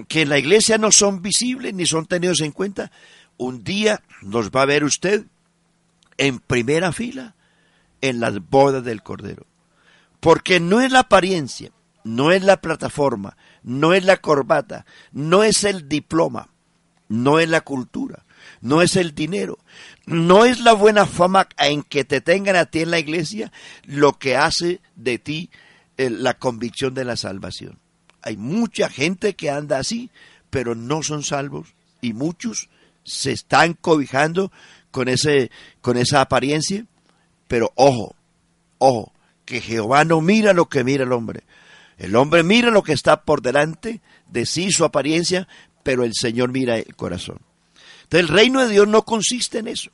que 0.09 0.23
en 0.23 0.31
la 0.31 0.41
iglesia 0.41 0.77
no 0.77 0.91
son 0.91 1.23
visibles 1.23 1.73
ni 1.73 1.87
son 1.87 2.05
tenidos 2.07 2.41
en 2.41 2.51
cuenta, 2.51 2.91
un 3.37 3.63
día 3.63 4.03
los 4.23 4.51
va 4.51 4.63
a 4.63 4.67
ver 4.67 4.83
usted 4.83 5.27
en 6.19 6.41
primera 6.41 6.91
fila 6.91 7.37
en 8.01 8.19
las 8.19 8.41
bodas 8.41 8.83
del 8.83 9.05
Cordero. 9.05 9.47
Porque 10.19 10.59
no 10.59 10.81
es 10.81 10.91
la 10.91 11.01
apariencia, 11.01 11.71
no 12.05 12.33
es 12.33 12.43
la 12.43 12.61
plataforma, 12.61 13.37
no 13.63 13.93
es 13.93 14.05
la 14.05 14.17
corbata, 14.17 14.87
no 15.13 15.43
es 15.43 15.65
el 15.65 15.89
diploma, 15.89 16.49
no 17.09 17.39
es 17.39 17.49
la 17.49 17.61
cultura, 17.61 18.25
no 18.61 18.83
es 18.83 18.97
el 18.97 19.15
dinero, 19.15 19.59
no 20.07 20.45
es 20.45 20.61
la 20.61 20.73
buena 20.73 21.07
fama 21.07 21.49
en 21.59 21.83
que 21.83 22.05
te 22.05 22.21
tengan 22.21 22.57
a 22.57 22.67
ti 22.67 22.81
en 22.81 22.91
la 22.91 22.99
iglesia 22.99 23.53
lo 23.85 24.19
que 24.19 24.37
hace 24.37 24.81
de 24.97 25.19
ti 25.19 25.51
eh, 25.97 26.11
la 26.11 26.35
convicción 26.35 26.95
de 26.95 27.05
la 27.05 27.17
salvación. 27.17 27.79
Hay 28.23 28.37
mucha 28.37 28.89
gente 28.89 29.35
que 29.35 29.51
anda 29.51 29.79
así, 29.79 30.11
pero 30.51 30.75
no 30.75 31.03
son 31.03 31.23
salvos 31.23 31.75
y 32.01 32.13
muchos 32.13 32.69
se 33.05 33.33
están 33.33 33.75
cobijando 33.75 34.53
con 34.91 35.09
ese 35.09 35.51
con 35.81 35.97
esa 35.97 36.21
apariencia, 36.21 36.87
pero 37.49 37.73
ojo, 37.75 38.15
ojo, 38.79 39.13
que 39.45 39.61
Jehová 39.61 40.05
no 40.05 40.21
mira 40.21 40.53
lo 40.53 40.69
que 40.69 40.85
mira 40.85 41.05
el 41.05 41.13
hombre. 41.13 41.43
El 42.01 42.17
hombre 42.17 42.43
mira 42.43 42.71
lo 42.71 42.83
que 42.83 42.95
está 42.95 43.25
por 43.25 43.43
delante 43.43 44.01
de 44.27 44.47
sí, 44.47 44.73
su 44.73 44.87
apariencia, 44.87 45.47
pero 45.83 46.03
el 46.03 46.15
Señor 46.15 46.51
mira 46.51 46.79
el 46.79 46.97
corazón. 46.97 47.41
Entonces 48.05 48.29
el 48.31 48.35
reino 48.35 48.63
de 48.63 48.73
Dios 48.73 48.89
no 48.89 49.05
consiste 49.05 49.59
en 49.59 49.69
eso. 49.69 49.91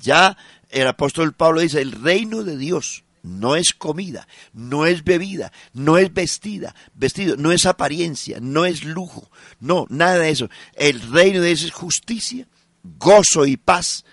Ya 0.00 0.38
el 0.70 0.86
apóstol 0.86 1.34
Pablo 1.34 1.60
dice, 1.60 1.82
el 1.82 1.92
reino 1.92 2.44
de 2.44 2.56
Dios 2.56 3.04
no 3.22 3.56
es 3.56 3.74
comida, 3.74 4.26
no 4.54 4.86
es 4.86 5.04
bebida, 5.04 5.52
no 5.74 5.98
es 5.98 6.14
vestida, 6.14 6.74
vestido, 6.94 7.36
no 7.36 7.52
es 7.52 7.66
apariencia, 7.66 8.38
no 8.40 8.64
es 8.64 8.82
lujo, 8.82 9.30
no, 9.60 9.86
nada 9.90 10.16
de 10.16 10.30
eso. 10.30 10.48
El 10.72 11.02
reino 11.12 11.42
de 11.42 11.48
Dios 11.48 11.64
es 11.64 11.72
justicia, 11.72 12.46
gozo 12.82 13.44
y 13.44 13.58
paz 13.58 14.06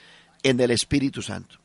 en 0.44 0.60
el 0.60 0.72
Espíritu 0.72 1.22
Santo. 1.22 1.56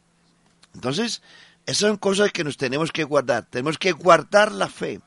Entonces, 0.75 1.23
esas 1.67 1.89
son 1.89 1.97
cosas 1.97 2.31
que 2.31 2.45
nos 2.45 2.57
tenemos 2.57 2.93
que 2.93 3.03
guardar. 3.03 3.47
Tenemos 3.51 3.79
que 3.79 3.91
guardar 3.91 4.53
la 4.53 4.69
fe. 4.69 5.01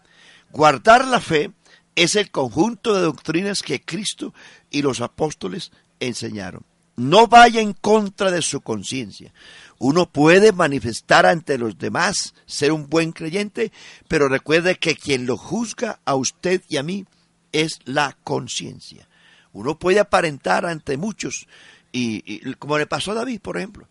Guardar 0.52 1.08
la 1.08 1.20
fe 1.20 1.52
es 1.96 2.16
el 2.16 2.32
conjunto 2.32 2.94
de 2.94 3.02
doctrinas 3.02 3.62
que 3.62 3.82
Cristo 3.82 4.34
y 4.70 4.82
los 4.82 5.02
apóstoles 5.02 5.72
enseñaron. 6.00 6.64
No 6.98 7.28
vaya 7.28 7.60
en 7.62 7.74
contra 7.74 8.32
de 8.32 8.42
su 8.42 8.62
conciencia. 8.62 9.34
Uno 9.80 10.10
puede 10.10 10.54
manifestar 10.54 11.26
ante 11.26 11.58
los 11.58 11.78
demás 11.78 12.34
ser 12.46 12.72
un 12.72 12.88
buen 12.90 13.12
creyente, 13.12 13.74
pero 14.08 14.30
recuerde 14.30 14.76
que 14.76 14.96
quien 14.96 15.26
lo 15.26 15.36
juzga 15.36 16.00
a 16.06 16.16
usted 16.16 16.62
y 16.70 16.78
a 16.78 16.84
mí 16.84 17.06
es 17.52 17.80
la 17.84 18.18
conciencia. 18.24 19.10
Uno 19.52 19.78
puede 19.78 20.00
aparentar 20.00 20.66
ante 20.66 20.96
muchos, 20.96 21.48
y, 21.92 22.54
como 22.56 22.78
le 22.78 22.88
pasó 22.88 23.12
a 23.12 23.16
David, 23.16 23.42
por 23.42 23.58
ejemplo. 23.58 23.88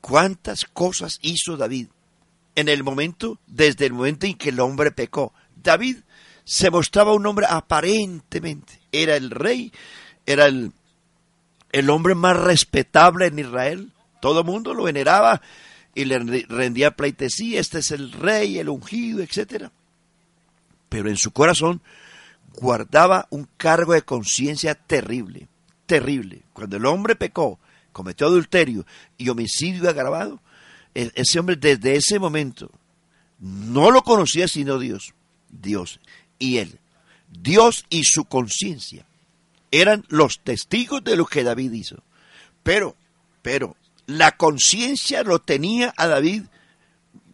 ¿Cuántas 0.00 0.64
cosas 0.64 1.18
hizo 1.22 1.56
David? 1.56 1.88
en 2.60 2.68
el 2.68 2.82
momento, 2.82 3.38
desde 3.46 3.86
el 3.86 3.92
momento 3.92 4.26
en 4.26 4.34
que 4.34 4.50
el 4.50 4.60
hombre 4.60 4.90
pecó. 4.90 5.32
David 5.62 5.98
se 6.44 6.70
mostraba 6.70 7.12
un 7.12 7.26
hombre 7.26 7.46
aparentemente, 7.48 8.80
era 8.92 9.16
el 9.16 9.30
rey, 9.30 9.72
era 10.26 10.46
el, 10.46 10.72
el 11.72 11.90
hombre 11.90 12.14
más 12.14 12.36
respetable 12.36 13.26
en 13.26 13.38
Israel, 13.38 13.92
todo 14.20 14.40
el 14.40 14.46
mundo 14.46 14.74
lo 14.74 14.84
veneraba 14.84 15.40
y 15.94 16.04
le 16.04 16.18
rendía 16.48 16.92
pleitesía, 16.92 17.60
este 17.60 17.78
es 17.78 17.90
el 17.90 18.12
rey, 18.12 18.58
el 18.58 18.68
ungido, 18.68 19.22
etc. 19.22 19.70
Pero 20.88 21.08
en 21.08 21.16
su 21.16 21.32
corazón 21.32 21.82
guardaba 22.54 23.26
un 23.30 23.48
cargo 23.56 23.92
de 23.92 24.02
conciencia 24.02 24.74
terrible, 24.74 25.48
terrible. 25.86 26.42
Cuando 26.52 26.76
el 26.76 26.86
hombre 26.86 27.16
pecó, 27.16 27.58
cometió 27.92 28.26
adulterio 28.26 28.86
y 29.18 29.28
homicidio 29.28 29.88
agravado, 29.88 30.40
e-, 30.94 31.10
ese 31.14 31.38
hombre 31.38 31.56
desde 31.56 31.96
ese 31.96 32.18
momento 32.18 32.70
no 33.38 33.90
lo 33.90 34.02
conocía 34.02 34.48
sino 34.48 34.78
Dios, 34.78 35.14
Dios 35.50 36.00
y 36.38 36.58
él, 36.58 36.78
Dios 37.30 37.84
y 37.90 38.04
su 38.04 38.24
conciencia. 38.24 39.06
eran 39.72 40.04
los 40.08 40.40
testigos 40.40 41.04
de 41.04 41.16
lo 41.16 41.26
que 41.26 41.44
David 41.44 41.72
hizo. 41.72 42.02
Pero, 42.64 42.96
pero, 43.40 43.76
la 44.06 44.36
conciencia 44.36 45.22
lo 45.22 45.38
tenía 45.38 45.94
a 45.96 46.08
David 46.08 46.42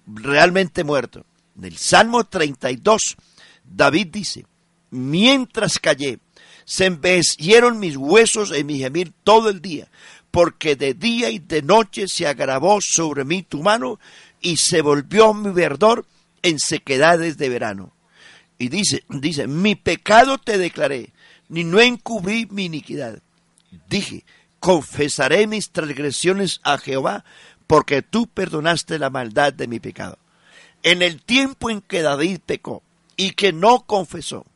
realmente 0.06 0.84
muerto. 0.84 1.24
En 1.56 1.64
el 1.64 1.78
Salmo 1.78 2.24
32, 2.24 3.16
David 3.64 4.08
dice, 4.08 4.44
mientras 4.90 5.78
callé, 5.78 6.18
se 6.66 6.86
envejecieron 6.86 7.78
mis 7.78 7.96
huesos 7.96 8.52
en 8.52 8.66
mi 8.66 8.78
gemir 8.78 9.12
todo 9.24 9.48
el 9.48 9.62
día, 9.62 9.88
porque 10.30 10.76
de 10.76 10.94
día 10.94 11.30
y 11.30 11.38
de 11.38 11.62
noche 11.62 12.08
se 12.08 12.26
agravó 12.26 12.80
sobre 12.80 13.24
mí 13.24 13.42
tu 13.42 13.62
mano 13.62 13.98
y 14.40 14.58
se 14.58 14.82
volvió 14.82 15.32
mi 15.32 15.50
verdor 15.50 16.04
en 16.42 16.58
sequedades 16.58 17.38
de 17.38 17.48
verano. 17.48 17.95
Y 18.58 18.68
dice, 18.68 19.04
dice, 19.08 19.46
mi 19.46 19.74
pecado 19.74 20.38
te 20.38 20.58
declaré, 20.58 21.12
ni 21.48 21.64
no 21.64 21.80
encubrí 21.80 22.46
mi 22.50 22.64
iniquidad. 22.64 23.22
Dije, 23.88 24.24
confesaré 24.60 25.46
mis 25.46 25.70
transgresiones 25.70 26.60
a 26.62 26.78
Jehová, 26.78 27.24
porque 27.66 28.02
tú 28.02 28.26
perdonaste 28.26 28.98
la 28.98 29.10
maldad 29.10 29.52
de 29.52 29.68
mi 29.68 29.80
pecado. 29.80 30.18
En 30.82 31.02
el 31.02 31.22
tiempo 31.22 31.68
en 31.70 31.80
que 31.80 32.02
David 32.02 32.40
pecó 32.46 32.82
y 33.16 33.32
que 33.32 33.52
no 33.52 33.80
confesó, 33.86 34.46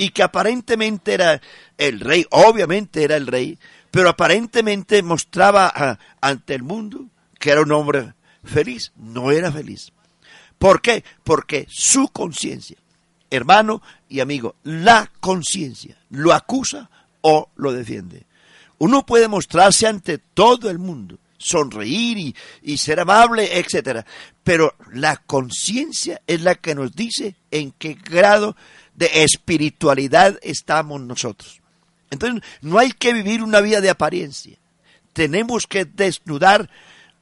y 0.00 0.10
que 0.10 0.22
aparentemente 0.22 1.12
era 1.12 1.42
el 1.76 2.00
rey, 2.00 2.26
obviamente 2.30 3.04
era 3.04 3.16
el 3.16 3.26
rey, 3.26 3.58
pero 3.90 4.08
aparentemente 4.08 5.02
mostraba 5.02 5.70
ah, 5.74 5.98
ante 6.22 6.54
el 6.54 6.62
mundo 6.62 7.04
que 7.38 7.50
era 7.50 7.60
un 7.60 7.72
hombre 7.72 8.14
feliz, 8.42 8.92
no 8.96 9.30
era 9.30 9.52
feliz. 9.52 9.92
¿Por 10.58 10.80
qué? 10.80 11.04
Porque 11.22 11.66
su 11.68 12.08
conciencia, 12.08 12.78
hermano 13.30 13.82
y 14.08 14.20
amigo, 14.20 14.56
la 14.64 15.10
conciencia 15.20 15.96
lo 16.10 16.32
acusa 16.32 16.90
o 17.22 17.50
lo 17.56 17.72
defiende. 17.72 18.26
Uno 18.78 19.04
puede 19.04 19.28
mostrarse 19.28 19.86
ante 19.86 20.18
todo 20.18 20.70
el 20.70 20.78
mundo, 20.78 21.18
sonreír 21.38 22.34
y, 22.62 22.76
ser 22.76 23.00
amable, 23.00 23.58
etcétera, 23.58 24.04
pero 24.42 24.74
la 24.92 25.16
conciencia 25.16 26.20
es 26.26 26.42
la 26.42 26.54
que 26.54 26.74
nos 26.74 26.92
dice 26.94 27.36
en 27.50 27.72
qué 27.72 27.94
grado 27.94 28.56
de 28.94 29.24
espiritualidad 29.24 30.38
estamos 30.42 31.00
nosotros. 31.00 31.60
Entonces, 32.10 32.42
no 32.60 32.78
hay 32.78 32.90
que 32.92 33.12
vivir 33.12 33.42
una 33.42 33.60
vida 33.60 33.80
de 33.80 33.90
apariencia. 33.90 34.58
Tenemos 35.12 35.66
que 35.66 35.84
desnudar 35.84 36.70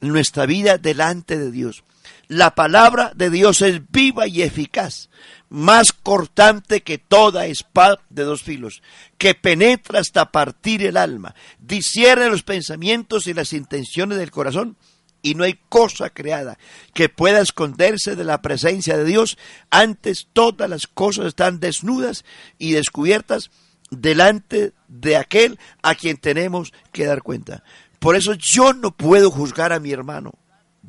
nuestra 0.01 0.45
vida 0.45 0.77
delante 0.77 1.37
de 1.37 1.51
Dios. 1.51 1.83
La 2.27 2.53
palabra 2.55 3.11
de 3.15 3.29
Dios 3.29 3.61
es 3.61 3.81
viva 3.91 4.27
y 4.27 4.43
eficaz, 4.43 5.09
más 5.49 5.93
cortante 5.93 6.81
que 6.81 6.97
toda 6.97 7.47
espada 7.47 8.01
de 8.09 8.23
dos 8.23 8.43
filos, 8.43 8.83
que 9.17 9.33
penetra 9.33 9.99
hasta 9.99 10.31
partir 10.31 10.85
el 10.85 10.97
alma, 10.97 11.33
discierne 11.59 12.29
los 12.29 12.43
pensamientos 12.43 13.27
y 13.27 13.33
las 13.33 13.53
intenciones 13.53 14.17
del 14.17 14.31
corazón, 14.31 14.77
y 15.21 15.35
no 15.35 15.43
hay 15.43 15.59
cosa 15.69 16.09
creada 16.11 16.57
que 16.93 17.09
pueda 17.09 17.41
esconderse 17.41 18.15
de 18.15 18.23
la 18.23 18.41
presencia 18.41 18.97
de 18.97 19.05
Dios. 19.05 19.37
Antes 19.69 20.27
todas 20.31 20.69
las 20.69 20.87
cosas 20.87 21.25
están 21.25 21.59
desnudas 21.59 22.23
y 22.57 22.71
descubiertas 22.71 23.51
delante 23.89 24.73
de 24.87 25.17
aquel 25.17 25.59
a 25.81 25.95
quien 25.95 26.17
tenemos 26.17 26.73
que 26.91 27.05
dar 27.05 27.21
cuenta. 27.21 27.63
Por 27.99 28.15
eso 28.15 28.33
yo 28.33 28.73
no 28.73 28.91
puedo 28.91 29.29
juzgar 29.29 29.73
a 29.73 29.79
mi 29.79 29.91
hermano. 29.91 30.33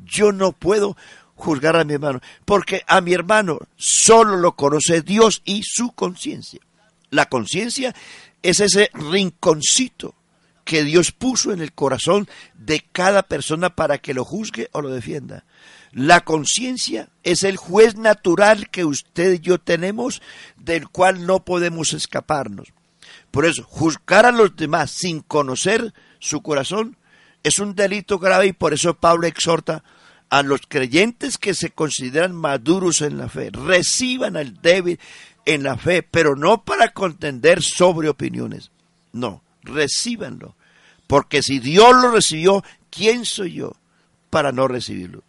Yo 0.05 0.31
no 0.31 0.51
puedo 0.51 0.97
juzgar 1.35 1.75
a 1.75 1.83
mi 1.83 1.93
hermano, 1.93 2.21
porque 2.45 2.83
a 2.87 3.01
mi 3.01 3.13
hermano 3.13 3.59
solo 3.75 4.37
lo 4.37 4.55
conoce 4.55 5.01
Dios 5.01 5.41
y 5.45 5.63
su 5.63 5.91
conciencia. 5.91 6.61
La 7.09 7.27
conciencia 7.27 7.95
es 8.41 8.59
ese 8.59 8.89
rinconcito 8.93 10.15
que 10.63 10.83
Dios 10.83 11.11
puso 11.11 11.51
en 11.51 11.61
el 11.61 11.73
corazón 11.73 12.29
de 12.53 12.85
cada 12.91 13.23
persona 13.23 13.75
para 13.75 13.97
que 13.97 14.13
lo 14.13 14.23
juzgue 14.23 14.69
o 14.71 14.81
lo 14.81 14.89
defienda. 14.89 15.43
La 15.91 16.21
conciencia 16.21 17.09
es 17.23 17.43
el 17.43 17.57
juez 17.57 17.95
natural 17.95 18.69
que 18.69 18.85
usted 18.85 19.33
y 19.33 19.39
yo 19.39 19.59
tenemos, 19.59 20.21
del 20.55 20.87
cual 20.87 21.25
no 21.25 21.43
podemos 21.43 21.93
escaparnos. 21.93 22.69
Por 23.31 23.45
eso, 23.45 23.63
juzgar 23.63 24.25
a 24.25 24.31
los 24.31 24.55
demás 24.55 24.91
sin 24.91 25.21
conocer 25.21 25.93
su 26.19 26.41
corazón 26.41 26.97
es 27.43 27.59
un 27.59 27.75
delito 27.75 28.19
grave 28.19 28.47
y 28.47 28.53
por 28.53 28.73
eso 28.73 28.93
Pablo 28.93 29.27
exhorta 29.27 29.83
a 30.29 30.43
los 30.43 30.61
creyentes 30.67 31.37
que 31.37 31.53
se 31.53 31.71
consideran 31.71 32.33
maduros 32.33 33.01
en 33.01 33.17
la 33.17 33.27
fe, 33.27 33.49
reciban 33.51 34.37
al 34.37 34.61
débil 34.61 34.99
en 35.45 35.63
la 35.63 35.77
fe, 35.77 36.03
pero 36.03 36.35
no 36.35 36.63
para 36.63 36.89
contender 36.93 37.61
sobre 37.61 38.09
opiniones. 38.09 38.71
No, 39.11 39.43
recíbanlo. 39.63 40.55
Porque 41.07 41.43
si 41.43 41.59
Dios 41.59 41.93
lo 42.01 42.11
recibió, 42.11 42.63
¿quién 42.89 43.25
soy 43.25 43.55
yo 43.55 43.73
para 44.29 44.53
no 44.53 44.67
recibirlo? 44.67 45.23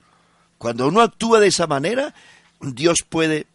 Cuando 0.59 0.87
uno 0.87 1.01
actúa 1.01 1.40
de 1.40 1.48
esa 1.48 1.66
manera, 1.66 2.14
Dios 2.61 2.98
puede 3.09 3.46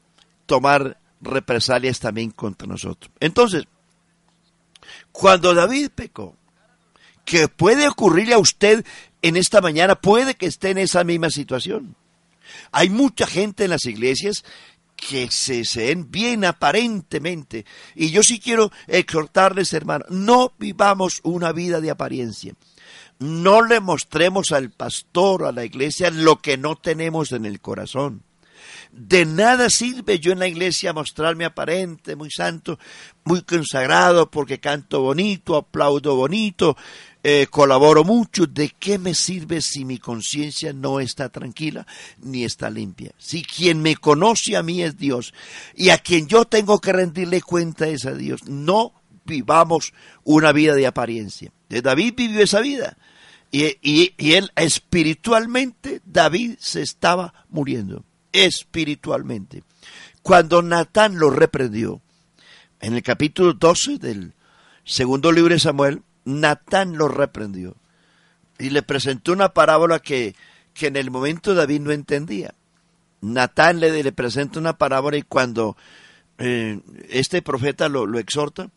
tomar 0.46 0.98
represalias 1.22 2.02
también 2.02 2.32
contra 2.32 2.68
nosotros. 2.68 3.10
Entonces, 3.22 3.64
cuando 5.14 5.54
David 5.54 5.92
pecó, 5.96 6.36
que 7.28 7.50
puede 7.50 7.90
ocurrirle 7.90 8.36
a 8.36 8.40
usted 8.40 8.86
en 9.22 9.36
esta 9.36 9.60
mañana, 9.60 9.96
puede 9.96 10.36
que 10.36 10.46
esté 10.46 10.70
en 10.70 10.78
esa 10.78 11.04
misma 11.04 11.30
situación. 11.30 11.98
Hay 12.72 12.90
mucha 12.90 13.28
gente 13.28 13.66
en 13.66 13.72
las 13.72 13.86
iglesias 13.86 14.46
que 14.96 15.30
se, 15.30 15.64
ven 15.76 16.10
bien 16.10 16.46
aparentemente. 16.46 17.66
Y 17.96 18.12
yo 18.12 18.24
sí 18.24 18.40
quiero 18.40 18.72
exhortarles, 18.88 19.74
hermano, 19.74 20.06
no 20.08 20.54
vivamos 20.58 21.20
una 21.24 21.52
vida 21.52 21.82
de 21.82 21.92
apariencia. 21.92 22.54
No 23.20 23.62
le 23.62 23.82
mostremos 23.82 24.54
al 24.54 24.72
pastor, 24.72 25.44
a 25.44 25.52
la 25.52 25.66
iglesia, 25.66 26.10
lo 26.10 26.38
que 26.38 26.58
no 26.58 26.78
tenemos 26.78 27.34
en 27.34 27.46
el 27.46 27.60
corazón. 27.60 28.24
De 28.92 29.26
nada 29.26 29.70
sirve 29.70 30.20
yo 30.20 30.32
en 30.32 30.40
la 30.40 30.48
iglesia 30.48 30.94
mostrarme 30.94 31.46
aparente, 31.46 32.16
muy 32.16 32.32
santo, 32.32 32.80
muy 33.26 33.42
consagrado, 33.42 34.32
porque 34.32 34.60
canto 34.60 35.02
bonito, 35.02 35.56
aplaudo 35.56 36.16
bonito, 36.16 36.78
eh, 37.30 37.48
colaboro 37.48 38.06
mucho, 38.06 38.48
¿de 38.48 38.70
qué 38.80 38.98
me 38.98 39.14
sirve 39.14 39.62
si 39.62 39.84
mi 39.84 39.98
conciencia 39.98 40.72
no 40.72 41.02
está 41.02 41.28
tranquila 41.28 41.86
ni 42.22 42.46
está 42.46 42.70
limpia? 42.70 43.12
Si 43.18 43.44
quien 43.44 43.82
me 43.82 43.98
conoce 43.98 44.56
a 44.56 44.64
mí 44.64 44.82
es 44.82 44.98
Dios 44.98 45.34
y 45.76 45.90
a 45.90 45.98
quien 45.98 46.28
yo 46.28 46.46
tengo 46.46 46.80
que 46.80 46.94
rendirle 46.94 47.42
cuenta 47.42 47.86
es 47.90 48.06
a 48.06 48.14
Dios, 48.14 48.48
no 48.48 48.94
vivamos 49.26 49.92
una 50.24 50.54
vida 50.54 50.74
de 50.74 50.88
apariencia. 50.88 51.52
David 51.68 52.14
vivió 52.16 52.42
esa 52.42 52.62
vida 52.62 52.98
y, 53.52 53.76
y 53.82 54.32
él 54.32 54.50
espiritualmente, 54.56 56.00
David 56.06 56.56
se 56.62 56.82
estaba 56.82 57.46
muriendo, 57.50 58.06
espiritualmente. 58.32 59.64
Cuando 60.22 60.62
Natán 60.62 61.20
lo 61.20 61.30
reprendió, 61.30 62.00
en 62.80 62.94
el 62.94 63.04
capítulo 63.04 63.52
12 63.52 63.98
del 63.98 64.34
segundo 64.86 65.34
libro 65.34 65.54
de 65.54 65.60
Samuel, 65.60 66.04
Natán 66.28 66.98
lo 66.98 67.08
reprendió 67.08 67.78
y 68.60 68.70
le 68.72 68.82
presentó 68.82 69.32
una 69.32 69.54
parábola 69.54 70.00
que, 70.00 70.36
que 70.74 70.88
en 70.88 70.98
el 70.98 71.10
momento 71.10 71.56
David 71.56 71.80
no 71.80 71.92
entendía. 71.92 72.54
Natán 73.22 73.80
le, 73.80 74.04
le 74.04 74.12
presenta 74.12 74.60
una 74.60 74.78
parábola 74.78 75.16
y 75.16 75.22
cuando 75.22 75.78
eh, 76.38 76.82
este 77.08 77.42
profeta 77.42 77.88
lo, 77.88 78.06
lo 78.06 78.20
exhorta 78.20 78.70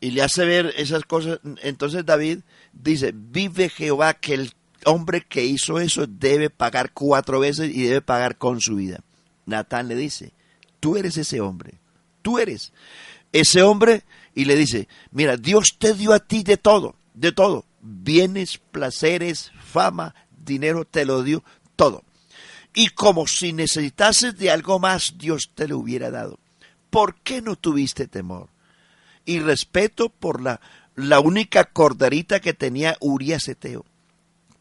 y 0.00 0.10
le 0.10 0.22
hace 0.22 0.44
ver 0.44 0.74
esas 0.76 1.04
cosas, 1.04 1.38
entonces 1.62 2.04
David 2.04 2.40
dice, 2.72 3.12
vive 3.14 3.68
Jehová 3.68 4.14
que 4.14 4.34
el 4.34 4.52
hombre 4.84 5.20
que 5.20 5.44
hizo 5.44 5.78
eso 5.78 6.08
debe 6.08 6.50
pagar 6.50 6.90
cuatro 6.92 7.38
veces 7.38 7.70
y 7.72 7.84
debe 7.84 8.00
pagar 8.00 8.36
con 8.36 8.60
su 8.60 8.74
vida. 8.74 8.98
Natán 9.46 9.86
le 9.86 9.94
dice, 9.94 10.32
tú 10.80 10.96
eres 10.96 11.16
ese 11.18 11.40
hombre, 11.40 11.74
tú 12.20 12.40
eres 12.40 12.72
ese 13.32 13.62
hombre 13.62 14.02
y 14.38 14.44
le 14.44 14.54
dice, 14.54 14.86
mira, 15.10 15.36
Dios 15.36 15.78
te 15.80 15.94
dio 15.94 16.12
a 16.12 16.20
ti 16.20 16.44
de 16.44 16.56
todo, 16.56 16.94
de 17.12 17.32
todo, 17.32 17.64
bienes, 17.80 18.58
placeres, 18.70 19.50
fama, 19.60 20.14
dinero, 20.30 20.84
te 20.84 21.04
lo 21.04 21.24
dio 21.24 21.42
todo. 21.74 22.04
Y 22.72 22.90
como 22.90 23.26
si 23.26 23.52
necesitases 23.52 24.38
de 24.38 24.52
algo 24.52 24.78
más, 24.78 25.18
Dios 25.18 25.50
te 25.56 25.66
lo 25.66 25.78
hubiera 25.78 26.12
dado. 26.12 26.38
¿Por 26.88 27.16
qué 27.16 27.42
no 27.42 27.56
tuviste 27.56 28.06
temor? 28.06 28.46
Y 29.24 29.40
respeto 29.40 30.08
por 30.08 30.40
la, 30.40 30.60
la 30.94 31.18
única 31.18 31.64
corderita 31.64 32.38
que 32.38 32.54
tenía 32.54 32.96
Urias 33.00 33.48
Eteo. 33.48 33.84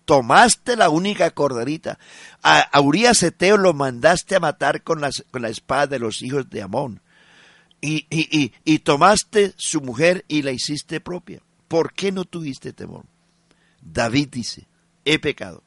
Tomaste 0.05 0.75
la 0.75 0.89
única 0.89 1.29
corderita. 1.29 1.99
A, 2.41 2.67
Urias 2.81 3.21
Eteo 3.21 3.57
lo 3.57 3.75
mandaste 3.75 4.35
a 4.37 4.39
matar 4.39 4.81
con, 4.81 5.01
con 5.29 5.43
la 5.43 5.49
espada 5.49 5.85
de 5.85 5.99
los 5.99 6.23
hijos 6.23 6.49
de 6.49 6.63
Amón 6.63 6.99
y, 7.79 8.07
y, 8.09 8.51
y, 8.63 8.79
tomaste 8.79 9.53
su 9.55 9.81
mujer 9.81 10.25
y 10.27 10.41
la 10.41 10.51
hiciste 10.51 10.99
propia. 10.99 11.41
¿Por 11.67 11.93
qué 11.93 12.11
no 12.11 12.25
tuviste 12.25 12.73
temor? 12.73 13.05
David 13.81 14.29
dice, 14.31 14.67
he 15.05 15.19
pecado, 15.19 15.63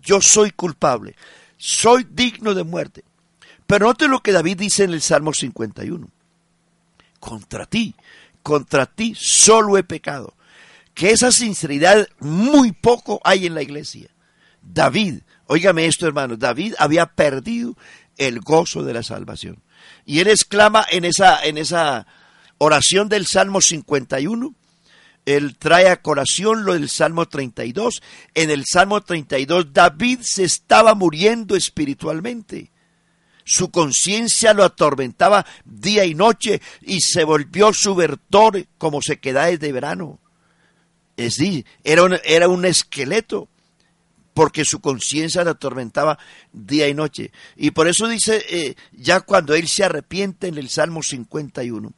yo 0.00 0.20
soy 0.20 0.50
culpable, 0.50 1.14
soy 1.58 2.06
digno 2.10 2.54
de 2.54 2.64
muerte. 2.64 3.04
Pero 3.66 3.86
note 3.86 4.08
lo 4.08 4.20
que 4.20 4.32
David 4.32 4.58
dice 4.58 4.84
en 4.84 4.92
el 4.92 5.00
Salmo 5.00 5.32
51. 5.32 6.08
Contra 7.20 7.66
ti, 7.66 7.94
contra 8.42 8.86
ti 8.86 9.14
solo 9.16 9.78
he 9.78 9.84
pecado. 9.84 10.34
Que 10.94 11.10
esa 11.10 11.32
sinceridad 11.32 12.08
muy 12.18 12.72
poco 12.72 13.20
hay 13.24 13.46
en 13.46 13.54
la 13.54 13.62
iglesia. 13.62 14.10
David, 14.62 15.20
óigame 15.46 15.86
esto 15.86 16.06
hermano, 16.06 16.36
David 16.36 16.74
había 16.78 17.06
perdido 17.06 17.76
el 18.16 18.40
gozo 18.40 18.84
de 18.84 18.92
la 18.92 19.02
salvación. 19.02 19.62
Y 20.04 20.20
él 20.20 20.28
exclama 20.28 20.84
en 20.90 21.04
esa, 21.04 21.44
en 21.44 21.58
esa 21.58 22.06
oración 22.58 23.08
del 23.08 23.26
Salmo 23.26 23.60
51, 23.60 24.54
él 25.24 25.56
trae 25.56 25.88
a 25.88 26.02
colación 26.02 26.64
lo 26.64 26.74
del 26.74 26.88
Salmo 26.88 27.26
32. 27.26 28.02
En 28.34 28.50
el 28.50 28.64
Salmo 28.66 29.00
32 29.00 29.72
David 29.72 30.20
se 30.22 30.44
estaba 30.44 30.94
muriendo 30.94 31.54
espiritualmente. 31.54 32.70
Su 33.44 33.70
conciencia 33.70 34.54
lo 34.54 34.64
atormentaba 34.64 35.44
día 35.64 36.04
y 36.04 36.14
noche 36.14 36.60
y 36.80 37.00
se 37.00 37.24
volvió 37.24 37.72
subvertor 37.72 38.66
como 38.78 39.00
se 39.02 39.18
queda 39.18 39.46
desde 39.46 39.72
verano. 39.72 40.20
Es 41.16 41.36
decir, 41.36 41.66
era 41.84 42.04
un, 42.04 42.18
era 42.24 42.48
un 42.48 42.64
esqueleto 42.64 43.48
porque 44.34 44.64
su 44.64 44.80
conciencia 44.80 45.44
lo 45.44 45.50
atormentaba 45.50 46.18
día 46.52 46.88
y 46.88 46.94
noche. 46.94 47.32
Y 47.56 47.72
por 47.72 47.88
eso 47.88 48.08
dice, 48.08 48.44
eh, 48.48 48.76
ya 48.92 49.20
cuando 49.20 49.54
él 49.54 49.68
se 49.68 49.84
arrepiente 49.84 50.48
en 50.48 50.58
el 50.58 50.68
Salmo 50.68 51.02
51, 51.02 51.92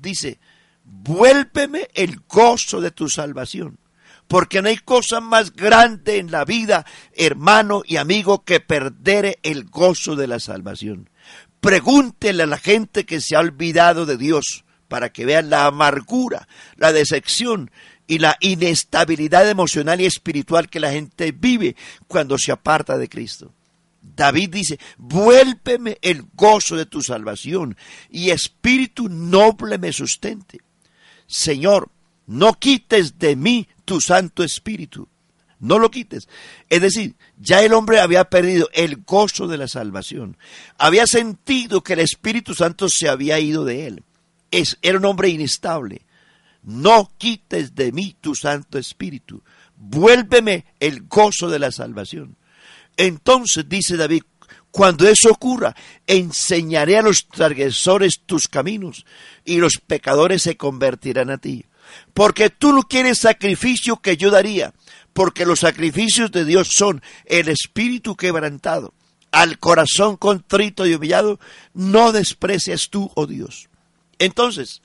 dice, 0.00 0.38
vuélveme 0.84 1.88
el 1.94 2.20
gozo 2.28 2.80
de 2.80 2.90
tu 2.90 3.08
salvación. 3.08 3.78
Porque 4.28 4.62
no 4.62 4.68
hay 4.68 4.78
cosa 4.78 5.20
más 5.20 5.52
grande 5.52 6.18
en 6.18 6.30
la 6.30 6.44
vida, 6.44 6.86
hermano 7.14 7.82
y 7.84 7.96
amigo, 7.96 8.44
que 8.44 8.60
perder 8.60 9.38
el 9.42 9.64
gozo 9.64 10.16
de 10.16 10.26
la 10.26 10.40
salvación. 10.40 11.10
Pregúntele 11.60 12.42
a 12.42 12.46
la 12.46 12.58
gente 12.58 13.04
que 13.04 13.20
se 13.20 13.36
ha 13.36 13.40
olvidado 13.40 14.06
de 14.06 14.16
Dios 14.16 14.64
para 14.88 15.10
que 15.10 15.26
vean 15.26 15.50
la 15.50 15.66
amargura, 15.66 16.48
la 16.76 16.92
decepción 16.92 17.70
y 18.12 18.18
la 18.18 18.36
inestabilidad 18.40 19.48
emocional 19.48 19.98
y 20.02 20.04
espiritual 20.04 20.68
que 20.68 20.80
la 20.80 20.92
gente 20.92 21.32
vive 21.32 21.76
cuando 22.06 22.36
se 22.36 22.52
aparta 22.52 22.98
de 22.98 23.08
Cristo. 23.08 23.54
David 24.02 24.50
dice, 24.50 24.78
vuélveme 24.98 25.96
el 26.02 26.26
gozo 26.34 26.76
de 26.76 26.84
tu 26.84 27.00
salvación 27.00 27.74
y 28.10 28.28
espíritu 28.28 29.08
noble 29.08 29.78
me 29.78 29.94
sustente. 29.94 30.60
Señor, 31.26 31.88
no 32.26 32.52
quites 32.58 33.18
de 33.18 33.34
mí 33.34 33.66
tu 33.86 33.98
Santo 33.98 34.44
Espíritu. 34.44 35.08
No 35.58 35.78
lo 35.78 35.90
quites. 35.90 36.28
Es 36.68 36.82
decir, 36.82 37.14
ya 37.38 37.62
el 37.62 37.72
hombre 37.72 37.98
había 37.98 38.24
perdido 38.24 38.68
el 38.74 38.96
gozo 39.06 39.48
de 39.48 39.56
la 39.56 39.68
salvación. 39.68 40.36
Había 40.76 41.06
sentido 41.06 41.82
que 41.82 41.94
el 41.94 42.00
Espíritu 42.00 42.52
Santo 42.52 42.90
se 42.90 43.08
había 43.08 43.40
ido 43.40 43.64
de 43.64 43.86
él. 43.86 44.02
Es, 44.50 44.76
era 44.82 44.98
un 44.98 45.06
hombre 45.06 45.30
inestable. 45.30 46.02
No 46.62 47.10
quites 47.18 47.74
de 47.74 47.92
mí 47.92 48.16
tu 48.20 48.34
Santo 48.34 48.78
Espíritu. 48.78 49.42
Vuélveme 49.76 50.66
el 50.78 51.02
gozo 51.02 51.50
de 51.50 51.58
la 51.58 51.72
salvación. 51.72 52.36
Entonces, 52.96 53.68
dice 53.68 53.96
David, 53.96 54.22
cuando 54.70 55.06
eso 55.06 55.30
ocurra, 55.30 55.74
enseñaré 56.06 56.98
a 56.98 57.02
los 57.02 57.28
transgresores 57.28 58.20
tus 58.20 58.48
caminos 58.48 59.04
y 59.44 59.58
los 59.58 59.74
pecadores 59.86 60.42
se 60.42 60.56
convertirán 60.56 61.30
a 61.30 61.38
ti. 61.38 61.66
Porque 62.14 62.48
tú 62.48 62.72
no 62.72 62.82
quieres 62.84 63.18
sacrificio 63.18 64.00
que 64.00 64.16
yo 64.16 64.30
daría, 64.30 64.72
porque 65.12 65.44
los 65.44 65.60
sacrificios 65.60 66.32
de 66.32 66.44
Dios 66.44 66.68
son 66.68 67.02
el 67.26 67.48
espíritu 67.48 68.16
quebrantado. 68.16 68.94
Al 69.30 69.58
corazón 69.58 70.16
contrito 70.16 70.86
y 70.86 70.94
humillado, 70.94 71.40
no 71.74 72.12
desprecias 72.12 72.88
tú, 72.90 73.10
oh 73.14 73.26
Dios. 73.26 73.68
Entonces, 74.18 74.81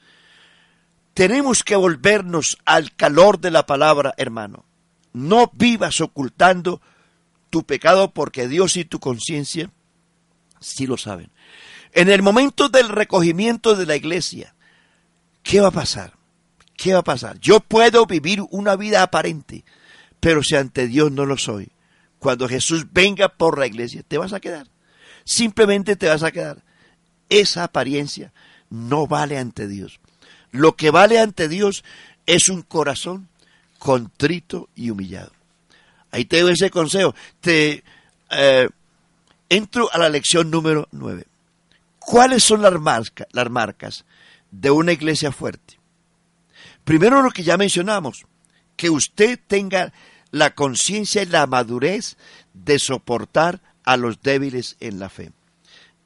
tenemos 1.18 1.64
que 1.64 1.76
volvernos 1.76 2.60
al 2.64 2.96
calor 2.96 3.40
de 3.40 3.50
la 3.50 3.66
palabra, 3.66 4.14
hermano. 4.18 4.66
No 5.14 5.52
vivas 5.52 6.00
ocultando 6.00 6.80
tu 7.50 7.64
pecado 7.64 8.12
porque 8.14 8.48
Dios 8.48 8.78
y 8.78 8.86
tu 8.86 9.00
conciencia 9.00 9.72
sí 10.60 10.86
lo 10.86 10.96
saben. 10.96 11.32
En 11.94 12.12
el 12.12 12.22
momento 12.22 12.70
del 12.70 12.90
recogimiento 12.90 13.76
de 13.76 13.88
la 13.88 13.96
iglesia, 13.96 14.54
¿qué 15.42 15.60
va 15.60 15.70
a 15.70 15.72
pasar? 15.72 16.14
¿Qué 16.76 16.94
va 16.94 17.00
a 17.00 17.04
pasar? 17.04 17.40
Yo 17.40 17.62
puedo 17.62 18.06
vivir 18.06 18.44
una 18.52 18.76
vida 18.76 19.02
aparente, 19.02 19.66
pero 20.20 20.44
si 20.44 20.56
ante 20.56 20.86
Dios 20.86 21.12
no 21.12 21.26
lo 21.26 21.40
soy, 21.40 21.72
cuando 22.20 22.48
Jesús 22.48 22.86
venga 22.92 23.28
por 23.28 23.58
la 23.58 23.66
iglesia, 23.66 24.04
te 24.08 24.20
vas 24.20 24.34
a 24.34 24.40
quedar. 24.40 24.68
Simplemente 25.24 25.96
te 25.96 26.10
vas 26.10 26.22
a 26.22 26.32
quedar. 26.32 26.64
Esa 27.28 27.64
apariencia 27.64 28.34
no 28.70 29.08
vale 29.08 29.40
ante 29.40 29.68
Dios. 29.68 30.00
Lo 30.52 30.76
que 30.76 30.92
vale 30.92 31.20
ante 31.20 31.48
Dios 31.48 31.84
es 32.26 32.50
un 32.50 32.62
corazón 32.62 33.28
contrito 33.80 34.70
y 34.76 34.90
humillado. 34.90 35.32
Ahí 36.12 36.26
te 36.26 36.42
doy 36.42 36.54
ese 36.54 36.70
consejo. 36.70 37.14
Te 37.42 37.84
eh, 38.32 38.70
entro 39.50 39.90
a 39.94 39.98
la 39.98 40.10
lección 40.10 40.50
número 40.50 40.88
9. 40.92 41.26
¿Cuáles 42.00 42.44
son 42.44 42.62
las, 42.62 42.74
las 43.32 43.50
marcas 43.50 44.06
de 44.52 44.72
una 44.72 44.94
iglesia 44.94 45.32
fuerte? 45.32 45.78
Primero 46.84 47.22
lo 47.22 47.32
que 47.32 47.44
ya 47.44 47.58
mencionamos, 47.58 48.26
que 48.78 48.90
usted 48.90 49.40
tenga 49.46 49.92
la 50.32 50.56
conciencia 50.56 51.22
y 51.22 51.26
la 51.26 51.46
madurez 51.48 52.16
de 52.54 52.80
soportar 52.80 53.62
a 53.84 53.98
los 53.98 54.22
débiles 54.22 54.78
en 54.80 55.00
la 55.00 55.10
fe. 55.10 55.32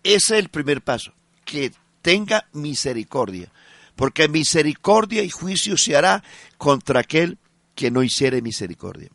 Ese 0.03 0.15
es 0.15 0.43
el 0.43 0.49
primer 0.49 0.81
paso, 0.81 1.13
que 1.45 1.71
tenga 2.01 2.47
misericordia, 2.53 3.51
porque 4.01 4.27
misericordia 4.27 5.21
y 5.21 5.29
juicio 5.29 5.77
se 5.77 5.95
hará 5.95 6.23
contra 6.57 7.01
aquel 7.01 7.37
que 7.75 7.91
no 7.91 8.01
hiciere 8.01 8.41
misericordia. 8.41 9.11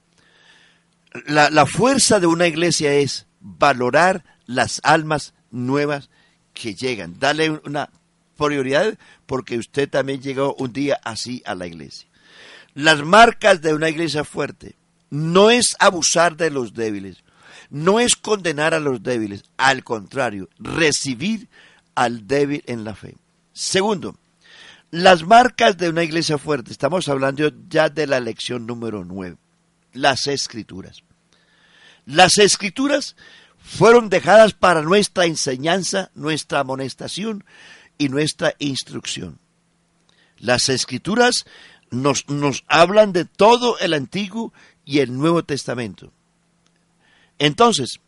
La, 1.26 1.66
fuerza 1.66 2.20
de 2.20 2.28
una 2.28 2.46
iglesia 2.46 2.94
es 2.94 3.26
valorar 3.40 4.22
las 4.46 4.80
almas 4.84 5.34
nuevas 5.50 6.08
que 6.54 6.76
llegan, 6.76 7.18
darle 7.18 7.50
una 7.64 7.90
prioridad 8.38 8.96
porque 9.26 9.58
usted 9.58 9.90
también 9.90 10.22
llegó 10.22 10.54
un 10.54 10.72
día 10.72 11.00
así 11.02 11.42
a 11.46 11.56
la 11.56 11.66
iglesia. 11.66 12.08
Las 12.74 13.02
marcas 13.04 13.62
de 13.62 13.74
una 13.74 13.88
iglesia 13.88 14.22
fuerte 14.22 14.76
no 15.10 15.50
es 15.50 15.74
abusar 15.80 16.36
de 16.36 16.52
los 16.52 16.74
débiles, 16.74 17.24
no 17.70 17.98
es 17.98 18.14
condenar 18.14 18.72
a 18.72 18.78
los 18.78 19.02
débiles, 19.02 19.42
al 19.56 19.82
contrario, 19.82 20.48
recibir 20.60 21.48
al 21.96 22.28
débil 22.28 22.62
en 22.66 22.84
la 22.84 22.94
fe. 22.94 23.16
Segundo, 23.52 24.16
las 24.90 25.24
marcas 25.24 25.76
de 25.76 25.88
una 25.88 26.04
iglesia 26.04 26.38
fuerte, 26.38 26.70
estamos 26.70 27.08
hablando 27.08 27.50
ya 27.68 27.88
de 27.88 28.06
la 28.06 28.20
lección 28.20 28.66
número 28.66 29.04
nueve, 29.04 29.36
las 29.92 30.26
escrituras. 30.26 31.02
Las 32.04 32.38
escrituras 32.38 33.16
fueron 33.58 34.08
dejadas 34.08 34.52
para 34.52 34.82
nuestra 34.82 35.26
enseñanza, 35.26 36.10
nuestra 36.14 36.60
amonestación 36.60 37.44
y 37.98 38.08
nuestra 38.08 38.54
instrucción. 38.58 39.40
Las 40.38 40.68
escrituras 40.68 41.44
nos, 41.90 42.28
nos 42.28 42.64
hablan 42.68 43.12
de 43.12 43.24
todo 43.24 43.78
el 43.80 43.92
Antiguo 43.92 44.52
y 44.84 45.00
el 45.00 45.16
Nuevo 45.16 45.44
Testamento. 45.44 46.12
Entonces, 47.38 48.00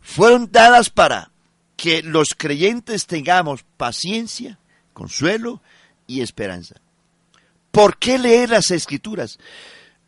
fueron 0.00 0.52
dadas 0.52 0.90
para 0.90 1.30
que 1.76 2.02
los 2.02 2.28
creyentes 2.36 3.06
tengamos 3.06 3.64
paciencia, 3.76 4.58
consuelo 4.92 5.62
y 6.06 6.20
esperanza. 6.20 6.76
¿Por 7.70 7.98
qué 7.98 8.18
leer 8.18 8.50
las 8.50 8.70
escrituras? 8.70 9.38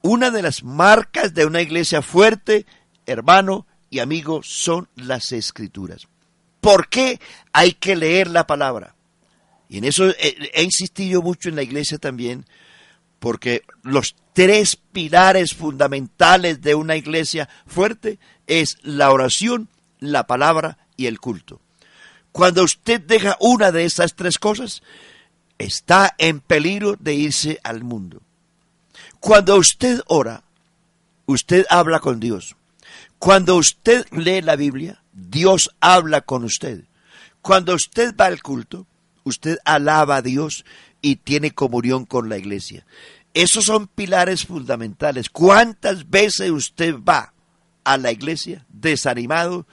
Una 0.00 0.30
de 0.30 0.42
las 0.42 0.62
marcas 0.62 1.34
de 1.34 1.44
una 1.44 1.60
iglesia 1.60 2.02
fuerte, 2.02 2.66
hermano 3.04 3.66
y 3.90 3.98
amigo, 3.98 4.42
son 4.42 4.88
las 4.96 5.32
escrituras. 5.32 6.08
¿Por 6.60 6.88
qué 6.88 7.20
hay 7.52 7.72
que 7.72 7.96
leer 7.96 8.28
la 8.28 8.46
palabra? 8.46 8.94
Y 9.68 9.78
en 9.78 9.84
eso 9.84 10.08
he, 10.08 10.62
insistido 10.62 11.20
mucho 11.20 11.48
en 11.48 11.56
la 11.56 11.62
iglesia 11.62 11.98
también, 11.98 12.46
porque 13.18 13.62
los 13.82 14.16
tres 14.32 14.76
pilares 14.76 15.54
fundamentales 15.54 16.62
de 16.62 16.74
una 16.74 16.96
iglesia 16.96 17.48
fuerte 17.66 18.18
es 18.46 18.78
la 18.82 19.10
oración, 19.12 19.68
la 19.98 20.26
palabra 20.26 20.78
y 20.96 21.06
el 21.06 21.20
culto. 21.20 21.60
Cuando 22.32 22.62
usted 22.62 23.00
deja 23.00 23.36
una 23.40 23.72
de 23.72 23.84
esas 23.84 24.14
tres 24.14 24.38
cosas, 24.38 24.82
está 25.58 26.14
en 26.18 26.40
peligro 26.40 26.96
de 26.98 27.14
irse 27.14 27.60
al 27.62 27.84
mundo. 27.84 28.22
Cuando 29.20 29.56
usted 29.56 30.00
ora, 30.06 30.44
usted 31.26 31.66
habla 31.68 32.00
con 32.00 32.20
Dios. 32.20 32.56
Cuando 33.18 33.56
usted 33.56 34.06
lee 34.12 34.40
la 34.42 34.56
Biblia, 34.56 35.02
Dios 35.12 35.70
habla 35.80 36.20
con 36.20 36.44
usted. 36.44 36.84
Cuando 37.42 37.74
usted 37.74 38.14
va 38.16 38.26
al 38.26 38.42
culto, 38.42 38.86
usted 39.24 39.58
alaba 39.64 40.16
a 40.16 40.22
Dios 40.22 40.64
y 41.02 41.16
tiene 41.16 41.50
comunión 41.50 42.04
con 42.04 42.28
la 42.28 42.38
iglesia. 42.38 42.86
Esos 43.34 43.64
son 43.64 43.88
pilares 43.88 44.46
fundamentales. 44.46 45.28
¿Cuántas 45.30 46.08
veces 46.08 46.50
usted 46.50 46.94
va 46.96 47.32
a 47.84 47.96
la 47.96 48.12
iglesia 48.12 48.64
desanimado, 48.68 49.66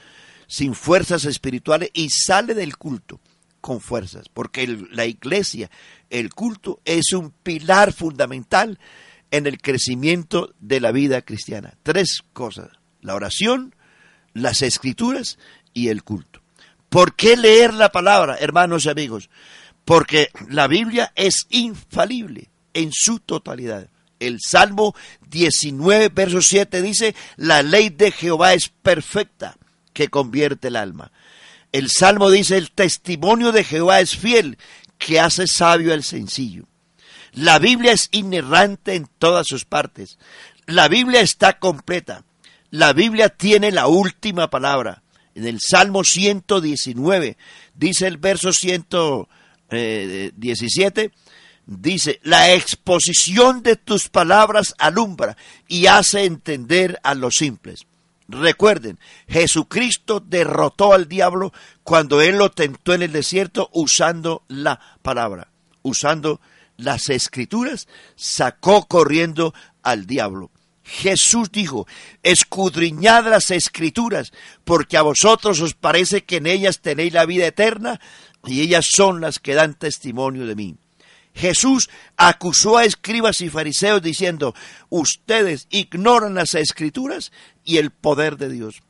sin 0.47 0.73
fuerzas 0.73 1.25
espirituales 1.25 1.89
y 1.93 2.09
sale 2.09 2.53
del 2.53 2.77
culto 2.77 3.19
con 3.65 3.81
fuerzas, 3.81 4.29
porque 4.31 4.67
la 4.91 5.07
iglesia, 5.07 5.71
el 6.11 6.35
culto, 6.35 6.81
es 6.85 7.13
un 7.13 7.31
pilar 7.31 7.93
fundamental 7.93 8.77
en 9.31 9.47
el 9.47 9.59
crecimiento 9.59 10.53
de 10.59 10.79
la 10.79 10.91
vida 10.91 11.23
cristiana. 11.23 11.73
Tres 11.81 12.23
cosas, 12.31 12.69
la 13.01 13.15
oración, 13.15 13.73
las 14.35 14.61
escrituras 14.61 15.39
y 15.73 15.87
el 15.87 16.03
culto. 16.03 16.43
¿Por 16.89 17.15
qué 17.15 17.37
leer 17.37 17.73
la 17.73 17.91
palabra, 17.91 18.37
hermanos 18.39 18.85
y 18.85 18.89
amigos? 18.89 19.31
Porque 19.83 20.29
la 20.47 20.67
Biblia 20.67 21.11
es 21.15 21.47
infalible 21.49 22.51
en 22.75 22.91
su 22.93 23.17
totalidad. 23.17 23.89
El 24.19 24.41
Salmo 24.47 24.93
19, 25.31 26.09
verso 26.09 26.39
7 26.39 26.83
dice, 26.83 27.15
la 27.35 27.63
ley 27.63 27.89
de 27.89 28.11
Jehová 28.11 28.53
es 28.53 28.69
perfecta, 28.69 29.57
que 29.91 30.09
convierte 30.09 30.67
el 30.67 30.75
alma. 30.75 31.11
El 31.75 31.89
Salmo 31.89 32.31
dice, 32.31 32.55
el 32.55 32.71
testimonio 32.71 33.51
de 33.51 33.65
Jehová 33.65 33.99
es 33.99 34.15
fiel, 34.15 34.57
que 34.97 35.19
hace 35.19 35.45
sabio 35.45 35.93
al 35.93 36.05
sencillo. 36.05 36.63
La 37.33 37.59
Biblia 37.59 37.91
es 37.91 38.07
inerrante 38.13 38.95
en 38.95 39.09
todas 39.19 39.45
sus 39.45 39.65
partes. 39.65 40.17
La 40.67 40.87
Biblia 40.87 41.19
está 41.19 41.59
completa. 41.59 42.23
La 42.69 42.93
Biblia 42.93 43.27
tiene 43.27 43.73
la 43.73 43.87
última 43.87 44.49
palabra. 44.49 45.03
En 45.33 45.45
el 45.45 45.59
Salmo 45.59 46.05
119 46.05 47.35
dice 47.73 48.07
el 48.07 48.19
verso 48.19 48.53
117, 48.53 51.11
dice, 51.65 52.21
la 52.23 52.53
exposición 52.53 53.63
de 53.63 53.75
tus 53.75 54.07
palabras 54.07 54.75
alumbra 54.77 55.35
y 55.67 55.87
hace 55.87 56.23
entender 56.23 57.01
a 57.03 57.15
los 57.15 57.35
simples. 57.35 57.85
Recuerden, 58.27 58.99
Jesucristo 59.27 60.19
derrotó 60.19 60.93
al 60.93 61.07
diablo 61.07 61.53
cuando 61.83 62.21
él 62.21 62.37
lo 62.37 62.51
tentó 62.51 62.93
en 62.93 63.03
el 63.03 63.11
desierto 63.11 63.69
usando 63.71 64.43
la 64.47 64.79
palabra, 65.01 65.49
usando 65.83 66.41
las 66.77 67.09
escrituras, 67.09 67.87
sacó 68.15 68.87
corriendo 68.87 69.53
al 69.83 70.07
diablo. 70.07 70.49
Jesús 70.83 71.51
dijo, 71.51 71.87
escudriñad 72.21 73.27
las 73.27 73.49
escrituras, 73.51 74.31
porque 74.63 74.97
a 74.97 75.01
vosotros 75.01 75.59
os 75.61 75.73
parece 75.73 76.23
que 76.23 76.37
en 76.37 76.47
ellas 76.47 76.79
tenéis 76.79 77.13
la 77.13 77.25
vida 77.25 77.47
eterna, 77.47 77.99
y 78.45 78.61
ellas 78.61 78.87
son 78.91 79.21
las 79.21 79.39
que 79.39 79.55
dan 79.55 79.73
testimonio 79.73 80.45
de 80.45 80.55
mí. 80.55 80.77
Jesús 81.35 81.89
acusó 82.15 82.77
a 82.77 82.85
escribas 82.85 83.41
y 83.41 83.49
fariseos 83.49 84.01
diciendo, 84.01 84.55
ustedes 84.89 85.67
ignoran 85.69 86.33
las 86.33 86.55
escrituras 86.55 87.31
y 87.65 87.77
el 87.77 87.91
poder 87.91 88.37
de 88.37 88.49
Dios. 88.49 88.81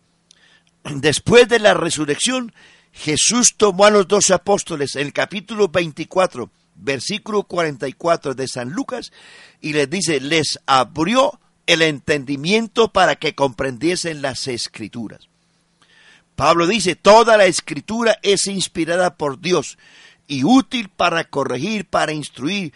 Después 0.83 1.49
de 1.49 1.57
la 1.57 1.73
resurrección, 1.73 2.53
Jesús 2.91 3.55
tomó 3.57 3.85
a 3.85 3.89
los 3.89 4.07
doce 4.07 4.33
apóstoles 4.33 4.95
en 4.95 5.07
el 5.07 5.13
capítulo 5.13 5.69
24, 5.69 6.51
versículo 6.75 7.43
44 7.43 8.35
de 8.35 8.47
San 8.47 8.69
Lucas, 8.69 9.11
y 9.59 9.73
les 9.73 9.89
dice, 9.89 10.19
les 10.19 10.59
abrió 10.67 11.39
el 11.65 11.81
entendimiento 11.81 12.93
para 12.93 13.15
que 13.15 13.33
comprendiesen 13.33 14.21
las 14.21 14.47
escrituras. 14.47 15.27
Pablo 16.35 16.67
dice, 16.67 16.95
toda 16.95 17.37
la 17.37 17.45
escritura 17.45 18.19
es 18.21 18.45
inspirada 18.45 19.15
por 19.15 19.41
Dios 19.41 19.79
y 20.27 20.43
útil 20.43 20.89
para 20.89 21.23
corregir, 21.25 21.85
para 21.85 22.13
instruir, 22.13 22.73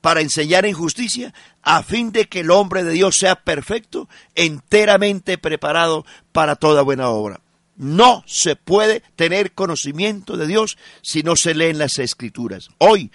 para 0.00 0.20
enseñar 0.20 0.64
en 0.64 0.74
justicia, 0.74 1.34
a 1.62 1.82
fin 1.82 2.12
de 2.12 2.26
que 2.26 2.40
el 2.40 2.50
hombre 2.50 2.84
de 2.84 2.92
Dios 2.92 3.18
sea 3.18 3.36
perfecto, 3.36 4.08
enteramente 4.34 5.38
preparado 5.38 6.06
para 6.32 6.56
toda 6.56 6.82
buena 6.82 7.08
obra. 7.10 7.40
No 7.76 8.22
se 8.26 8.56
puede 8.56 9.02
tener 9.16 9.52
conocimiento 9.52 10.36
de 10.36 10.46
Dios 10.46 10.78
si 11.02 11.22
no 11.22 11.36
se 11.36 11.54
leen 11.54 11.78
las 11.78 11.98
escrituras. 11.98 12.68
Hoy, 12.78 13.10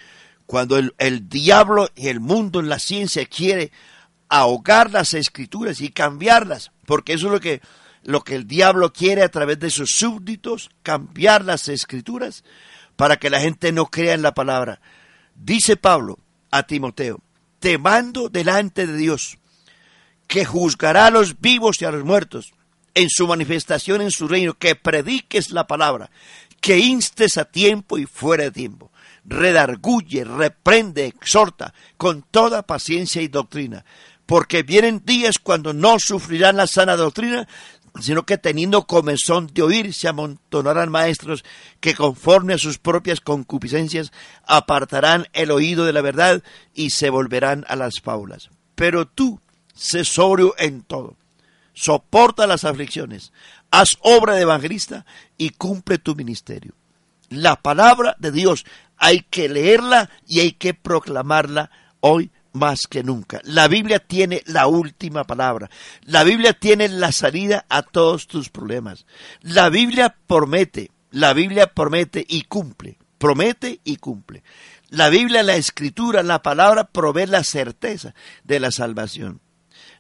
cuando 0.45 0.77
el, 0.77 0.93
el 0.97 1.29
diablo 1.29 1.89
y 1.95 2.07
el 2.07 2.19
mundo 2.19 2.59
en 2.59 2.69
la 2.69 2.79
ciencia 2.79 3.25
quiere 3.25 3.71
ahogar 4.29 4.91
las 4.91 5.13
escrituras 5.13 5.81
y 5.81 5.89
cambiarlas, 5.89 6.71
porque 6.85 7.13
eso 7.13 7.27
es 7.27 7.33
lo 7.33 7.39
que, 7.39 7.61
lo 8.03 8.23
que 8.23 8.35
el 8.35 8.47
diablo 8.47 8.91
quiere 8.91 9.23
a 9.23 9.29
través 9.29 9.59
de 9.59 9.69
sus 9.69 9.95
súbditos, 9.95 10.69
cambiar 10.83 11.45
las 11.45 11.67
escrituras 11.67 12.43
para 12.95 13.17
que 13.17 13.29
la 13.29 13.41
gente 13.41 13.71
no 13.71 13.87
crea 13.87 14.13
en 14.13 14.21
la 14.21 14.33
palabra. 14.33 14.79
Dice 15.35 15.77
Pablo 15.77 16.19
a 16.51 16.63
Timoteo, 16.63 17.19
te 17.59 17.77
mando 17.77 18.29
delante 18.29 18.87
de 18.87 18.95
Dios, 18.95 19.37
que 20.27 20.45
juzgará 20.45 21.07
a 21.07 21.11
los 21.11 21.39
vivos 21.39 21.81
y 21.81 21.85
a 21.85 21.91
los 21.91 22.03
muertos 22.03 22.53
en 22.95 23.09
su 23.09 23.27
manifestación 23.27 24.01
en 24.01 24.11
su 24.11 24.27
reino, 24.27 24.53
que 24.53 24.75
prediques 24.75 25.51
la 25.51 25.67
palabra, 25.67 26.09
que 26.61 26.79
instes 26.79 27.37
a 27.37 27.45
tiempo 27.45 27.97
y 27.97 28.05
fuera 28.05 28.45
de 28.45 28.51
tiempo, 28.51 28.91
redarguye, 29.25 30.23
reprende, 30.23 31.05
exhorta 31.05 31.73
con 31.97 32.23
toda 32.23 32.63
paciencia 32.63 33.21
y 33.21 33.27
doctrina, 33.27 33.85
porque 34.25 34.63
vienen 34.63 35.03
días 35.05 35.35
cuando 35.39 35.73
no 35.73 35.99
sufrirán 35.99 36.55
la 36.55 36.67
sana 36.67 36.95
doctrina, 36.95 37.47
sino 37.99 38.25
que 38.25 38.37
teniendo 38.37 38.85
comezón 38.85 39.49
de 39.53 39.61
oír 39.61 39.93
se 39.93 40.07
amontonarán 40.07 40.89
maestros 40.89 41.43
que 41.79 41.93
conforme 41.93 42.53
a 42.53 42.57
sus 42.57 42.77
propias 42.77 43.21
concupiscencias 43.21 44.11
apartarán 44.45 45.27
el 45.33 45.51
oído 45.51 45.85
de 45.85 45.93
la 45.93 46.01
verdad 46.01 46.43
y 46.73 46.89
se 46.89 47.09
volverán 47.09 47.65
a 47.67 47.75
las 47.75 48.01
fábulas. 48.01 48.49
Pero 48.75 49.07
tú, 49.07 49.39
sé 49.73 50.03
sobrio 50.03 50.55
en 50.57 50.81
todo, 50.81 51.15
soporta 51.73 52.47
las 52.47 52.65
aflicciones, 52.65 53.31
haz 53.71 53.97
obra 54.01 54.35
de 54.35 54.41
evangelista 54.41 55.05
y 55.37 55.51
cumple 55.51 55.97
tu 55.97 56.15
ministerio. 56.15 56.73
La 57.29 57.55
palabra 57.55 58.15
de 58.19 58.31
Dios 58.31 58.65
hay 58.97 59.21
que 59.21 59.49
leerla 59.49 60.09
y 60.27 60.41
hay 60.41 60.51
que 60.51 60.73
proclamarla 60.73 61.71
hoy 61.99 62.31
más 62.55 62.87
que 62.89 63.03
nunca. 63.03 63.41
La 63.43 63.67
Biblia 63.67 63.99
tiene 63.99 64.41
la 64.47 64.67
última 64.67 65.25
palabra. 65.25 65.69
La 66.03 66.23
Biblia 66.23 66.53
tiene 66.53 66.87
la 66.87 67.11
salida 67.11 67.65
a 67.69 67.83
todos 67.83 68.27
tus 68.27 68.49
problemas. 68.49 69.05
La 69.41 69.69
Biblia 69.69 70.15
promete, 70.25 70.91
la 71.11 71.33
Biblia 71.33 71.67
promete 71.67 72.25
y 72.27 72.43
cumple. 72.43 72.97
Promete 73.17 73.79
y 73.83 73.97
cumple. 73.97 74.43
La 74.89 75.09
Biblia, 75.09 75.43
la 75.43 75.55
escritura, 75.55 76.23
la 76.23 76.41
palabra 76.41 76.85
provee 76.85 77.25
la 77.25 77.43
certeza 77.43 78.13
de 78.43 78.59
la 78.59 78.71
salvación. 78.71 79.41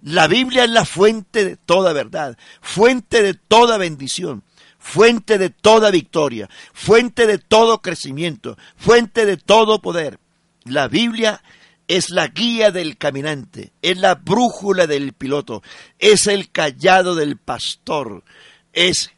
La 0.01 0.27
Biblia 0.27 0.65
es 0.65 0.69
la 0.69 0.85
fuente 0.85 1.43
de 1.45 1.57
toda 1.57 1.91
verdad, 1.93 2.37
fuente 2.61 3.23
de 3.23 3.33
toda 3.33 3.77
bendición, 3.77 4.43
fuente 4.77 5.37
de 5.37 5.49
toda 5.49 5.89
victoria, 5.89 6.49
fuente 6.73 7.25
de 7.25 7.39
todo 7.39 7.81
crecimiento, 7.81 8.57
fuente 8.75 9.25
de 9.25 9.37
todo 9.37 9.81
poder. 9.81 10.19
La 10.63 10.87
Biblia 10.87 11.41
es 11.87 12.09
la 12.09 12.27
guía 12.27 12.71
del 12.71 12.97
caminante, 12.97 13.71
es 13.81 13.97
la 13.97 14.15
brújula 14.15 14.87
del 14.87 15.13
piloto, 15.13 15.61
es 15.99 16.27
el 16.27 16.51
callado 16.51 17.15
del 17.15 17.37
pastor, 17.37 18.23
es 18.73 19.11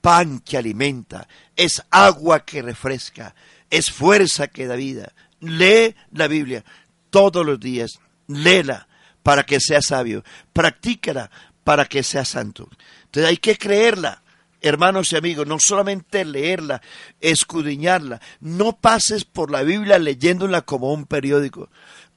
pan 0.00 0.40
que 0.40 0.56
alimenta, 0.56 1.28
es 1.56 1.82
agua 1.90 2.44
que 2.44 2.62
refresca, 2.62 3.34
es 3.70 3.90
fuerza 3.90 4.48
que 4.48 4.66
da 4.66 4.76
vida. 4.76 5.12
Lee 5.40 5.94
la 6.12 6.28
Biblia 6.28 6.64
todos 7.10 7.44
los 7.44 7.60
días, 7.60 7.98
léela 8.28 8.88
para 9.22 9.44
que 9.44 9.60
sea 9.60 9.82
sabio, 9.82 10.22
practícala 10.52 11.30
para 11.64 11.86
que 11.86 12.02
sea 12.02 12.24
santo. 12.24 12.68
Entonces 13.06 13.28
hay 13.28 13.38
que 13.38 13.58
creerla, 13.58 14.22
hermanos 14.60 15.12
y 15.12 15.16
amigos, 15.16 15.46
no 15.46 15.58
solamente 15.58 16.24
leerla, 16.24 16.80
escudriñarla, 17.20 18.20
no 18.40 18.78
pases 18.78 19.24
por 19.24 19.50
la 19.50 19.62
Biblia 19.62 19.98
leyéndola 19.98 20.62
como 20.62 20.92
un 20.92 21.06
periódico. 21.06 21.68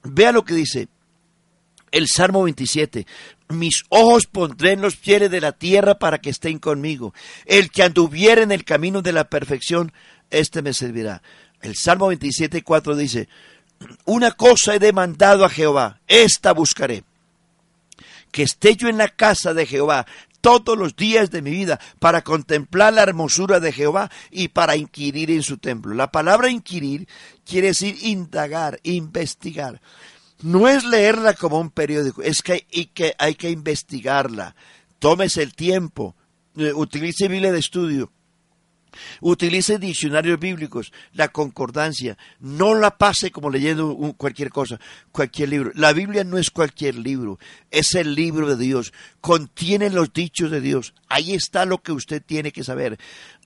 Vea 0.02 0.32
lo 0.32 0.44
que 0.44 0.54
dice 0.54 0.88
el 1.92 2.08
Salmo 2.08 2.44
27. 2.44 3.06
Mis 3.48 3.84
ojos 3.88 4.26
pondré 4.26 4.72
en 4.72 4.80
los 4.80 4.96
fieles 4.96 5.30
de 5.30 5.40
la 5.40 5.52
tierra 5.52 5.98
para 5.98 6.18
que 6.18 6.30
estén 6.30 6.58
conmigo. 6.58 7.12
El 7.46 7.70
que 7.70 7.82
anduviere 7.82 8.42
en 8.42 8.52
el 8.52 8.64
camino 8.64 9.02
de 9.02 9.12
la 9.12 9.28
perfección, 9.28 9.92
éste 10.30 10.62
me 10.62 10.72
servirá. 10.72 11.22
El 11.60 11.76
Salmo 11.76 12.08
27, 12.08 12.62
4 12.62 12.96
dice, 12.96 13.28
una 14.04 14.32
cosa 14.32 14.74
he 14.74 14.78
demandado 14.78 15.44
a 15.44 15.48
Jehová, 15.50 16.00
esta 16.06 16.52
buscaré. 16.52 17.04
Que 18.30 18.44
esté 18.44 18.76
yo 18.76 18.88
en 18.88 18.98
la 18.98 19.08
casa 19.08 19.54
de 19.54 19.66
Jehová 19.66 20.06
todos 20.40 20.76
los 20.76 20.96
días 20.96 21.30
de 21.30 21.42
mi 21.42 21.50
vida 21.50 21.80
para 21.98 22.22
contemplar 22.22 22.92
la 22.92 23.02
hermosura 23.02 23.60
de 23.60 23.72
Jehová 23.72 24.10
y 24.30 24.48
para 24.48 24.76
inquirir 24.76 25.30
en 25.30 25.42
su 25.42 25.58
templo. 25.58 25.94
La 25.94 26.10
palabra 26.10 26.50
inquirir 26.50 27.08
quiere 27.44 27.68
decir 27.68 27.96
indagar, 28.02 28.80
investigar. 28.82 29.80
No 30.42 30.68
es 30.68 30.84
leerla 30.84 31.34
como 31.34 31.60
un 31.60 31.70
periódico, 31.70 32.22
es 32.22 32.42
que 32.42 32.66
hay 32.72 32.86
que, 32.86 33.14
hay 33.18 33.34
que 33.34 33.50
investigarla. 33.50 34.56
Tómese 34.98 35.42
el 35.42 35.54
tiempo, 35.54 36.16
eh, 36.56 36.72
utilice 36.72 37.28
Biblia 37.28 37.52
de 37.52 37.58
estudio, 37.58 38.10
Utilice 39.20 39.78
diccionarios 39.78 40.38
bíblicos, 40.38 40.92
la 41.12 41.28
concordancia. 41.28 42.16
No 42.40 42.74
la 42.74 42.96
pase 42.96 43.30
como 43.30 43.50
leyendo 43.50 43.96
cualquier 44.16 44.50
cosa, 44.50 44.80
cualquier 45.12 45.48
libro. 45.48 45.72
La 45.74 45.92
Biblia 45.92 46.24
no 46.24 46.38
es 46.38 46.50
cualquier 46.50 46.96
libro, 46.96 47.38
es 47.70 47.94
el 47.94 48.14
libro 48.14 48.48
de 48.48 48.62
Dios. 48.62 48.92
Contiene 49.20 49.90
los 49.90 50.12
dichos 50.12 50.50
de 50.50 50.60
Dios. 50.60 50.94
Ahí 51.08 51.34
está 51.34 51.64
lo 51.64 51.82
que 51.82 51.92
usted 51.92 52.22
tiene 52.24 52.52
que 52.52 52.64
saber. 52.64 52.98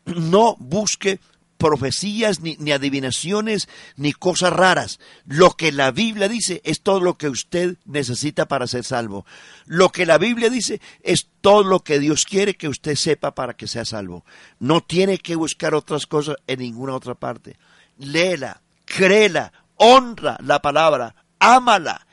No 0.05 0.57
busque 0.59 1.19
profecías, 1.65 2.41
ni, 2.41 2.59
ni, 2.59 2.73
adivinaciones, 2.73 3.71
ni 3.97 4.13
cosas 4.13 4.53
raras. 4.53 5.01
Lo 5.25 5.53
que 5.53 5.73
la 5.73 5.93
Biblia 5.93 6.29
dice 6.29 6.61
es 6.63 6.83
todo 6.83 7.01
lo 7.01 7.17
que 7.17 7.31
usted 7.31 7.79
necesita 7.87 8.47
para 8.49 8.67
ser 8.67 8.85
salvo. 8.85 9.25
Lo 9.65 9.89
que 9.89 10.05
la 10.05 10.19
Biblia 10.19 10.51
dice 10.51 10.83
es 11.03 11.29
todo 11.41 11.65
lo 11.65 11.81
que 11.81 12.01
Dios 12.01 12.27
quiere 12.27 12.55
que 12.55 12.69
usted 12.69 12.97
sepa 12.97 13.35
para 13.35 13.55
que 13.55 13.67
sea 13.67 13.87
salvo. 13.87 14.27
No 14.59 14.83
tiene 14.83 15.17
que 15.17 15.37
buscar 15.37 15.75
otras 15.75 16.07
cosas 16.07 16.37
en 16.47 16.59
ninguna 16.59 16.95
otra 16.95 17.15
parte. 17.15 17.57
Léela, 17.97 18.61
créela, 18.85 19.51
honra 19.77 20.37
la 20.43 20.61
palabra, 20.61 21.15
ámala, 21.39 22.07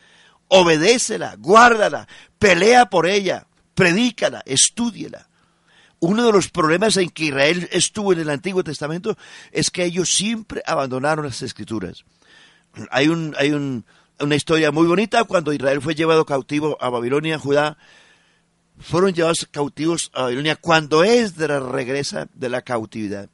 obedécela, 0.47 1.35
guárdala, 1.37 2.07
pelea 2.39 2.85
por 2.85 3.05
ella, 3.05 3.47
predícala, 3.75 4.43
estúdiela 4.45 5.27
uno 6.01 6.25
de 6.25 6.31
los 6.31 6.49
problemas 6.49 6.97
en 6.97 7.11
que 7.11 7.25
Israel 7.25 7.69
estuvo 7.71 8.11
en 8.11 8.19
el 8.19 8.31
Antiguo 8.31 8.63
Testamento 8.63 9.15
es 9.51 9.69
que 9.69 9.85
ellos 9.85 10.09
siempre 10.09 10.63
abandonaron 10.65 11.25
las 11.25 11.43
escrituras. 11.43 12.05
Hay, 12.89 13.07
un, 13.07 13.35
hay 13.37 13.51
un, 13.51 13.85
una 14.19 14.35
historia 14.35 14.71
muy 14.71 14.87
bonita 14.87 15.23
cuando 15.25 15.53
Israel 15.53 15.79
fue 15.79 15.93
llevado 15.93 16.25
cautivo 16.25 16.75
a 16.81 16.89
Babilonia, 16.89 17.37
Judá, 17.37 17.77
fueron 18.79 19.13
llevados 19.13 19.47
cautivos 19.51 20.09
a 20.15 20.23
Babilonia 20.23 20.55
cuando 20.55 21.03
Esdras 21.03 21.61
regresa 21.61 22.27
de 22.33 22.49
la 22.49 22.63
cautividad 22.63 23.29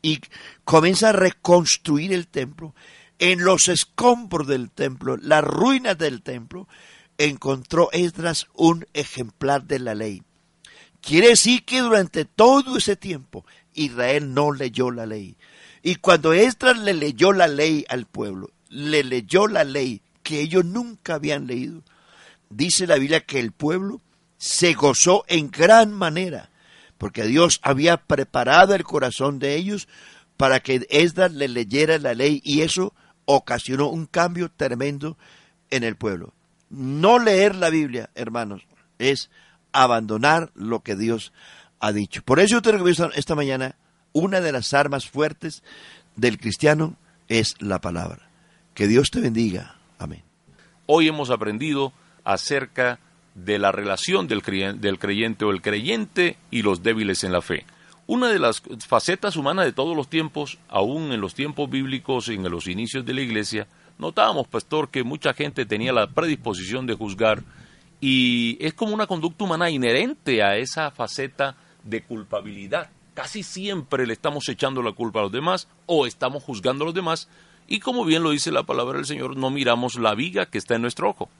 y 0.00 0.18
comienza 0.64 1.10
a 1.10 1.12
reconstruir 1.12 2.14
el 2.14 2.26
templo. 2.26 2.74
En 3.18 3.44
los 3.44 3.68
escombros 3.68 4.46
del 4.46 4.70
templo, 4.70 5.18
las 5.18 5.44
ruinas 5.44 5.98
del 5.98 6.22
templo, 6.22 6.68
encontró 7.18 7.90
Esdras 7.92 8.48
un 8.54 8.86
ejemplar 8.94 9.64
de 9.64 9.78
la 9.78 9.94
ley 9.94 10.22
Quiere 11.02 11.28
decir 11.28 11.64
que 11.64 11.80
durante 11.80 12.24
todo 12.24 12.78
ese 12.78 12.96
tiempo 12.96 13.44
Israel 13.74 14.32
no 14.32 14.52
leyó 14.52 14.90
la 14.90 15.04
ley. 15.04 15.36
Y 15.82 15.96
cuando 15.96 16.32
Esdras 16.32 16.78
le 16.78 16.94
leyó 16.94 17.32
la 17.32 17.48
ley 17.48 17.84
al 17.88 18.06
pueblo, 18.06 18.50
le 18.68 19.02
leyó 19.02 19.48
la 19.48 19.64
ley 19.64 20.00
que 20.22 20.40
ellos 20.40 20.64
nunca 20.64 21.14
habían 21.14 21.48
leído, 21.48 21.82
dice 22.48 22.86
la 22.86 22.96
Biblia 22.96 23.20
que 23.20 23.40
el 23.40 23.50
pueblo 23.50 24.00
se 24.38 24.74
gozó 24.74 25.24
en 25.26 25.50
gran 25.50 25.92
manera, 25.92 26.50
porque 26.98 27.24
Dios 27.24 27.58
había 27.62 27.96
preparado 27.96 28.74
el 28.74 28.84
corazón 28.84 29.40
de 29.40 29.56
ellos 29.56 29.88
para 30.36 30.60
que 30.60 30.86
Esdras 30.88 31.32
le 31.32 31.48
leyera 31.48 31.98
la 31.98 32.14
ley 32.14 32.40
y 32.44 32.60
eso 32.60 32.94
ocasionó 33.24 33.88
un 33.88 34.06
cambio 34.06 34.52
tremendo 34.56 35.18
en 35.70 35.82
el 35.82 35.96
pueblo. 35.96 36.32
No 36.70 37.18
leer 37.18 37.56
la 37.56 37.70
Biblia, 37.70 38.10
hermanos, 38.14 38.62
es 38.98 39.30
abandonar 39.72 40.50
lo 40.54 40.80
que 40.80 40.96
Dios 40.96 41.32
ha 41.80 41.92
dicho. 41.92 42.22
Por 42.22 42.40
eso 42.40 42.56
yo 42.56 42.62
te 42.62 42.72
recomiendo 42.72 43.10
esta 43.14 43.34
mañana, 43.34 43.76
una 44.12 44.40
de 44.40 44.52
las 44.52 44.72
armas 44.74 45.08
fuertes 45.08 45.62
del 46.16 46.38
cristiano 46.38 46.96
es 47.28 47.54
la 47.60 47.80
palabra. 47.80 48.28
Que 48.74 48.86
Dios 48.86 49.10
te 49.10 49.20
bendiga. 49.20 49.76
Amén. 49.98 50.22
Hoy 50.86 51.08
hemos 51.08 51.30
aprendido 51.30 51.92
acerca 52.24 52.98
de 53.34 53.58
la 53.58 53.72
relación 53.72 54.28
del 54.28 54.42
creyente, 54.42 55.44
o 55.44 55.50
el 55.50 55.62
creyente 55.62 56.36
y 56.50 56.62
los 56.62 56.82
débiles 56.82 57.24
en 57.24 57.32
la 57.32 57.40
fe. 57.40 57.64
Una 58.06 58.28
de 58.28 58.38
las 58.38 58.62
facetas 58.86 59.36
humanas 59.36 59.64
de 59.64 59.72
todos 59.72 59.96
los 59.96 60.08
tiempos, 60.08 60.58
aún 60.68 61.12
en 61.12 61.20
los 61.20 61.34
tiempos 61.34 61.70
bíblicos, 61.70 62.28
en 62.28 62.42
los 62.50 62.66
inicios 62.66 63.06
de 63.06 63.14
la 63.14 63.22
iglesia, 63.22 63.66
notábamos, 63.98 64.48
pastor, 64.48 64.90
que 64.90 65.04
mucha 65.04 65.32
gente 65.32 65.64
tenía 65.64 65.92
la 65.92 66.08
predisposición 66.08 66.86
de 66.86 66.94
juzgar 66.94 67.42
y 68.02 68.58
es 68.60 68.74
como 68.74 68.94
una 68.94 69.06
conducta 69.06 69.44
humana 69.44 69.70
inherente 69.70 70.42
a 70.42 70.56
esa 70.56 70.90
faceta 70.90 71.54
de 71.84 72.02
culpabilidad. 72.02 72.90
Casi 73.14 73.44
siempre 73.44 74.08
le 74.08 74.12
estamos 74.12 74.48
echando 74.48 74.82
la 74.82 74.90
culpa 74.90 75.20
a 75.20 75.22
los 75.22 75.32
demás 75.32 75.68
o 75.86 76.04
estamos 76.04 76.42
juzgando 76.42 76.82
a 76.82 76.86
los 76.86 76.94
demás 76.96 77.28
y 77.68 77.78
como 77.78 78.04
bien 78.04 78.24
lo 78.24 78.30
dice 78.30 78.50
la 78.50 78.64
palabra 78.64 78.96
del 78.96 79.06
Señor, 79.06 79.36
no 79.36 79.50
miramos 79.50 79.94
la 79.94 80.16
viga 80.16 80.46
que 80.46 80.58
está 80.58 80.74
en 80.74 80.82
nuestro 80.82 81.10
ojo. 81.10 81.30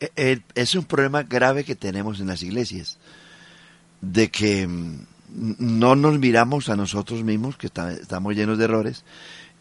Eh, 0.00 0.40
es 0.54 0.74
un 0.74 0.84
problema 0.84 1.22
grave 1.22 1.64
que 1.64 1.74
tenemos 1.74 2.20
en 2.20 2.26
las 2.26 2.42
iglesias, 2.42 2.98
de 4.02 4.30
que 4.30 4.66
mm, 4.66 5.06
no 5.30 5.96
nos 5.96 6.18
miramos 6.18 6.68
a 6.68 6.76
nosotros 6.76 7.24
mismos, 7.24 7.56
que 7.56 7.68
estamos 7.68 8.34
llenos 8.34 8.58
de 8.58 8.64
errores, 8.64 9.02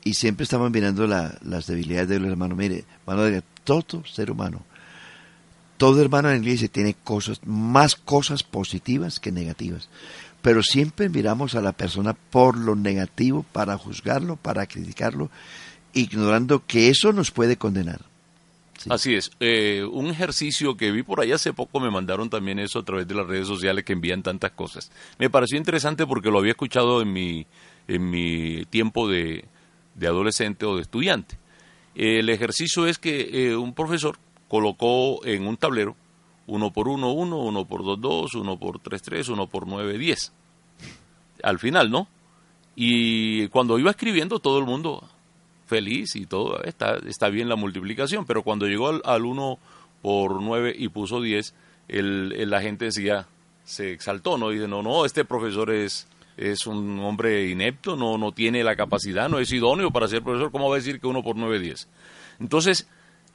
y 0.03 0.15
siempre 0.15 0.43
estamos 0.43 0.69
mirando 0.69 1.07
las 1.07 1.67
debilidades 1.67 2.09
de 2.09 2.19
los 2.19 2.29
hermanos. 2.29 2.57
Mire, 2.57 2.83
hermano, 3.07 3.41
todo 3.63 4.03
ser 4.05 4.29
humano 4.29 4.65
todo 5.83 6.01
hermano 6.01 6.29
en 6.29 6.35
la 6.35 6.41
iglesia 6.41 6.69
tiene 6.69 6.93
cosas, 6.93 7.41
más 7.45 7.97
cosas 7.97 8.41
positivas 8.41 9.19
que 9.19 9.33
negativas. 9.33 9.89
Pero 10.41 10.63
siempre 10.63 11.09
miramos 11.09 11.55
a 11.55 11.61
la 11.61 11.73
persona 11.73 12.13
por 12.13 12.57
lo 12.57 12.73
negativo 12.77 13.45
para 13.51 13.77
juzgarlo, 13.77 14.37
para 14.37 14.65
criticarlo, 14.65 15.29
ignorando 15.91 16.65
que 16.65 16.87
eso 16.87 17.11
nos 17.11 17.31
puede 17.31 17.57
condenar. 17.57 17.99
Así 18.87 19.13
es. 19.13 19.31
Eh, 19.41 19.83
un 19.83 20.07
ejercicio 20.07 20.77
que 20.77 20.89
vi 20.89 21.03
por 21.03 21.19
ahí 21.19 21.33
hace 21.33 21.51
poco, 21.51 21.81
me 21.81 21.91
mandaron 21.91 22.29
también 22.29 22.59
eso 22.59 22.79
a 22.79 22.85
través 22.85 23.05
de 23.05 23.15
las 23.15 23.27
redes 23.27 23.47
sociales 23.47 23.83
que 23.83 23.91
envían 23.91 24.23
tantas 24.23 24.51
cosas. 24.51 24.89
Me 25.19 25.29
pareció 25.29 25.57
interesante 25.57 26.07
porque 26.07 26.31
lo 26.31 26.39
había 26.39 26.51
escuchado 26.51 27.01
en 27.01 27.11
mi, 27.11 27.45
en 27.89 28.09
mi 28.09 28.63
tiempo 28.69 29.09
de, 29.09 29.43
adolescente 30.01 30.65
o 30.65 30.77
de 30.77 30.83
estudiante. 30.83 31.37
el 31.93 32.29
ejercicio 32.29 32.87
es 32.87 32.97
que 32.99 33.49
eh, 33.49 33.57
un 33.57 33.73
profesor 33.73 34.17
colocó 34.53 35.25
en 35.25 35.47
un 35.47 35.57
tablero 35.57 35.95
uno 36.45 36.71
por 36.71 36.87
uno, 36.87 37.11
uno, 37.11 37.37
uno 37.39 37.65
por 37.65 37.83
dos, 37.83 37.99
dos, 37.99 38.35
uno 38.35 38.59
por 38.59 38.77
tres, 38.77 39.01
tres, 39.01 39.27
uno 39.29 39.47
por 39.47 39.65
nueve, 39.65 39.97
diez. 39.97 40.31
Al 41.41 41.57
final, 41.57 41.89
¿no? 41.89 42.07
Y 42.75 43.47
cuando 43.47 43.79
iba 43.79 43.89
escribiendo 43.89 44.37
todo 44.37 44.59
el 44.59 44.65
mundo 44.65 45.09
feliz 45.65 46.15
y 46.15 46.27
todo, 46.27 46.61
está, 46.65 46.97
está 47.07 47.29
bien 47.29 47.49
la 47.49 47.55
multiplicación, 47.55 48.27
pero 48.27 48.43
cuando 48.43 48.67
llegó 48.67 48.89
al, 49.03 49.25
uno 49.25 49.57
por 50.03 50.39
nueve 50.39 50.71
y 50.77 50.87
puso 50.89 51.19
diez, 51.19 51.55
el, 51.87 52.47
la 52.47 52.61
gente 52.61 52.85
decía, 52.85 53.25
se 53.63 53.91
exaltó, 53.91 54.37
¿no? 54.37 54.51
Dice, 54.51 54.67
no, 54.67 54.83
no, 54.83 55.03
este 55.03 55.25
profesor 55.25 55.71
es, 55.71 56.07
es 56.37 56.67
un 56.67 56.99
hombre 56.99 57.49
inepto, 57.49 57.95
no, 57.95 58.19
no 58.19 58.33
tiene 58.33 58.63
la 58.63 58.75
capacidad, 58.75 59.29
no 59.29 59.39
es 59.39 59.51
idóneo 59.51 59.89
para 59.89 60.07
ser 60.07 60.21
profesor, 60.21 60.51
¿cómo 60.51 60.69
va 60.69 60.75
a 60.75 60.77
decir 60.77 60.99
que 60.99 61.07
uno 61.07 61.23
por 61.23 61.37
nueve, 61.37 61.57
diez? 61.57 61.89
Entonces, 62.39 62.87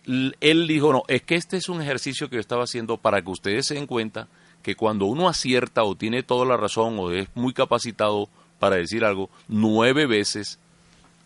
él 0.09 0.66
dijo, 0.66 0.92
no, 0.92 1.03
es 1.09 1.23
que 1.23 1.35
este 1.35 1.59
es 1.59 1.68
un 1.68 1.83
ejercicio 1.83 2.29
que 2.29 2.37
yo 2.37 2.40
estaba 2.40 2.64
haciendo 2.64 2.97
para 2.97 3.21
que 3.23 3.31
ustedes 3.31 3.66
se 3.66 3.75
den 3.75 3.87
cuenta 3.87 4.29
que 4.62 4.75
cuando 4.75 5.05
uno 5.05 5.29
acierta 5.29 5.85
o 5.85 5.94
tiene 5.94 6.23
toda 6.23 6.47
la 6.47 6.57
razón 6.57 6.99
o 6.99 7.11
es 7.11 7.29
muy 7.35 7.53
capacitado 7.53 8.29
para 8.59 8.77
decir 8.77 9.05
algo, 9.05 9.31
nueve 9.49 10.07
veces 10.07 10.59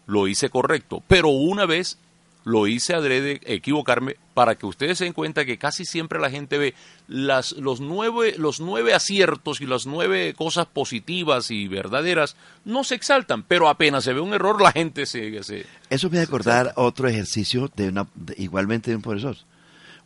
lo 0.07 0.27
hice 0.27 0.51
correcto, 0.51 1.03
pero 1.07 1.29
una 1.29 1.65
vez 1.65 1.99
lo 2.45 2.67
hice 2.67 2.95
adrede 2.95 3.41
equivocarme 3.45 4.17
para 4.35 4.57
que 4.57 4.67
ustedes 4.67 4.99
se 4.99 5.05
den 5.05 5.13
cuenta 5.13 5.45
que 5.45 5.59
casi 5.59 5.85
siempre 5.85 6.21
la 6.21 6.31
gente 6.31 6.59
ve 6.59 6.75
las, 7.07 7.53
los, 7.53 7.81
nueve, 7.81 8.35
los 8.39 8.61
nueve 8.61 8.95
aciertos 8.95 9.61
y 9.61 9.67
las 9.67 9.87
nueve 9.87 10.35
cosas 10.35 10.67
positivas 10.67 11.51
y 11.51 11.69
verdaderas 11.69 12.37
no 12.65 12.85
se 12.85 12.95
exaltan, 12.95 13.43
pero 13.43 13.69
apenas 13.69 14.05
se 14.05 14.13
ve 14.13 14.21
un 14.21 14.35
error 14.35 14.61
la 14.61 14.73
gente 14.73 15.07
se... 15.07 15.43
se 15.43 15.67
Eso 15.91 16.11
me 16.11 16.19
a 16.19 16.23
acordar 16.23 16.73
otro 16.77 17.09
ejercicio 17.09 17.71
de 17.77 17.89
una, 17.89 18.07
igualmente 18.37 18.91
de 18.91 18.97
un 18.97 19.03
profesor. 19.03 19.37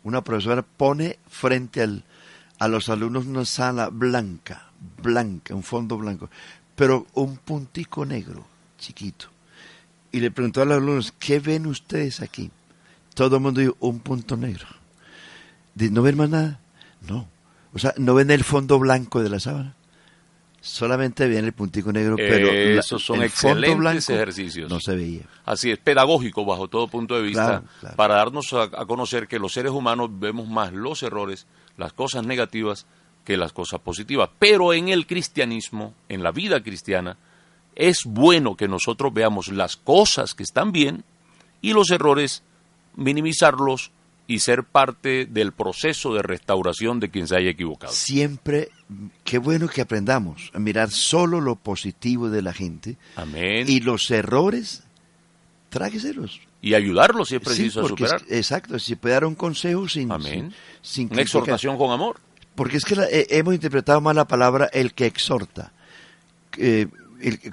Una 0.03 0.23
profesora 0.23 0.61
pone 0.61 1.19
frente 1.27 1.81
al, 1.81 2.03
a 2.59 2.67
los 2.67 2.89
alumnos 2.89 3.25
una 3.25 3.45
sala 3.45 3.89
blanca, 3.89 4.69
blanca, 5.01 5.55
un 5.55 5.63
fondo 5.63 5.97
blanco, 5.97 6.29
pero 6.75 7.07
un 7.13 7.37
puntico 7.37 8.05
negro, 8.05 8.45
chiquito 8.77 9.36
y 10.11 10.19
le 10.19 10.31
preguntó 10.31 10.61
a 10.61 10.65
los 10.65 10.77
alumnos, 10.77 11.13
¿qué 11.19 11.39
ven 11.39 11.65
ustedes 11.65 12.21
aquí? 12.21 12.51
Todo 13.13 13.37
el 13.37 13.41
mundo 13.41 13.61
dijo, 13.61 13.75
un 13.79 13.99
punto 13.99 14.37
negro. 14.37 14.65
¿No 15.75 16.01
ven 16.01 16.17
más 16.17 16.29
nada? 16.29 16.59
No. 17.07 17.27
O 17.73 17.79
sea, 17.79 17.93
no 17.97 18.15
ven 18.15 18.31
el 18.31 18.43
fondo 18.43 18.79
blanco 18.79 19.21
de 19.21 19.29
la 19.29 19.39
sábana. 19.39 19.75
Solamente 20.59 21.27
ven 21.27 21.45
el 21.45 21.53
puntico 21.53 21.93
negro, 21.93 22.15
pero 22.17 22.51
esos 22.51 23.03
son 23.03 23.21
excelentes 23.21 24.09
ejercicios. 24.09 24.69
No 24.69 24.79
se 24.79 24.95
veía. 24.95 25.21
Así 25.45 25.71
es, 25.71 25.77
pedagógico 25.77 26.45
bajo 26.45 26.67
todo 26.67 26.87
punto 26.87 27.15
de 27.15 27.21
vista, 27.21 27.63
para 27.95 28.15
darnos 28.15 28.51
a, 28.53 28.63
a 28.63 28.85
conocer 28.85 29.27
que 29.27 29.39
los 29.39 29.53
seres 29.53 29.71
humanos 29.71 30.09
vemos 30.11 30.47
más 30.47 30.73
los 30.73 31.03
errores, 31.03 31.45
las 31.77 31.93
cosas 31.93 32.25
negativas, 32.25 32.85
que 33.23 33.37
las 33.37 33.53
cosas 33.53 33.79
positivas. 33.79 34.29
Pero 34.39 34.73
en 34.73 34.89
el 34.89 35.05
cristianismo, 35.05 35.93
en 36.09 36.23
la 36.23 36.31
vida 36.31 36.61
cristiana, 36.63 37.17
es 37.77 38.05
bueno 38.05 38.55
que 38.55 38.67
nosotros 38.67 39.13
veamos 39.13 39.49
las 39.49 39.77
cosas 39.77 40.33
que 40.33 40.41
están 40.41 40.71
bien 40.71 41.03
y 41.61 41.73
los 41.73 41.91
errores, 41.91 42.41
minimizarlos 42.95 43.91
y 44.25 44.39
ser 44.39 44.63
parte 44.63 45.27
del 45.27 45.51
proceso 45.51 46.13
de 46.15 46.23
restauración 46.23 46.99
de 46.99 47.09
quien 47.09 47.27
se 47.27 47.37
haya 47.37 47.51
equivocado. 47.51 47.93
Siempre, 47.93 48.69
qué 49.23 49.37
bueno 49.37 49.67
que 49.67 49.81
aprendamos 49.81 50.51
a 50.55 50.59
mirar 50.59 50.89
solo 50.89 51.39
lo 51.39 51.55
positivo 51.55 52.31
de 52.31 52.41
la 52.41 52.51
gente. 52.51 52.97
Amén. 53.15 53.69
Y 53.69 53.79
los 53.79 54.09
errores, 54.09 54.83
trágueselos. 55.69 56.41
Y 56.63 56.73
ayudarlos 56.73 57.29
si 57.29 57.35
es 57.35 57.41
preciso 57.41 57.85
a 57.85 57.87
superar. 57.87 58.23
Exacto, 58.27 58.79
si 58.79 58.95
puede 58.95 59.13
dar 59.13 59.25
un 59.25 59.35
consejo 59.35 59.87
sin... 59.87 60.11
Amén. 60.11 60.51
Sin, 60.81 61.09
Una 61.11 61.21
exhortación 61.21 61.77
con 61.77 61.91
amor. 61.91 62.19
Porque 62.55 62.77
es 62.77 62.85
que 62.85 62.95
eh, 62.95 63.27
hemos 63.29 63.53
interpretado 63.53 64.01
mal 64.01 64.15
la 64.15 64.25
palabra 64.25 64.67
el 64.73 64.93
que 64.93 65.05
exhorta. 65.05 65.71
Eh, 66.57 66.87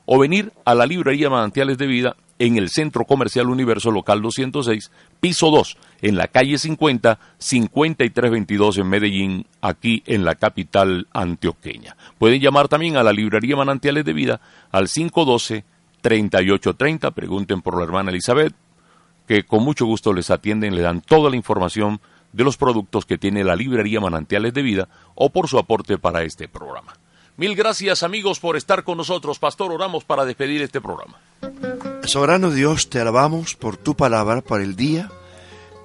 o 0.04 0.18
venir 0.18 0.52
a 0.64 0.74
la 0.74 0.84
librería 0.86 1.30
Manantiales 1.30 1.78
de 1.78 1.86
Vida 1.86 2.16
en 2.38 2.58
el 2.58 2.68
Centro 2.68 3.04
Comercial 3.04 3.48
Universo 3.48 3.90
Local 3.90 4.20
206, 4.20 4.90
piso 5.18 5.50
2, 5.50 5.78
en 6.02 6.16
la 6.16 6.28
calle 6.28 6.58
50, 6.58 7.18
5322 7.38 8.76
en 8.78 8.88
Medellín, 8.88 9.46
aquí 9.60 10.02
en 10.06 10.24
la 10.24 10.34
capital 10.34 11.06
antioqueña. 11.12 11.96
Pueden 12.18 12.40
llamar 12.40 12.66
también 12.68 12.96
a 12.96 13.02
la 13.02 13.12
librería 13.12 13.56
Manantiales 13.56 14.04
de 14.04 14.12
Vida 14.12 14.40
al 14.70 14.86
512-3830, 14.88 17.12
pregunten 17.14 17.62
por 17.62 17.78
la 17.78 17.84
hermana 17.84 18.10
Elizabeth, 18.10 18.54
que 19.26 19.44
con 19.44 19.64
mucho 19.64 19.86
gusto 19.86 20.12
les 20.12 20.30
atienden, 20.30 20.74
le 20.74 20.82
dan 20.82 21.00
toda 21.00 21.30
la 21.30 21.36
información 21.36 22.00
de 22.32 22.44
los 22.44 22.56
productos 22.56 23.06
que 23.06 23.18
tiene 23.18 23.44
la 23.44 23.56
librería 23.56 24.00
Manantiales 24.00 24.54
de 24.54 24.62
Vida 24.62 24.88
o 25.14 25.30
por 25.30 25.48
su 25.48 25.58
aporte 25.58 25.98
para 25.98 26.22
este 26.22 26.48
programa. 26.48 26.94
Mil 27.36 27.54
gracias 27.54 28.02
amigos 28.02 28.40
por 28.40 28.56
estar 28.56 28.84
con 28.84 28.98
nosotros. 28.98 29.38
Pastor, 29.38 29.72
oramos 29.72 30.04
para 30.04 30.24
despedir 30.24 30.60
este 30.62 30.80
programa. 30.80 31.18
Soberano 32.04 32.50
Dios, 32.50 32.90
te 32.90 33.00
alabamos 33.00 33.54
por 33.54 33.76
tu 33.76 33.96
palabra, 33.96 34.42
por 34.42 34.60
el 34.60 34.76
día 34.76 35.10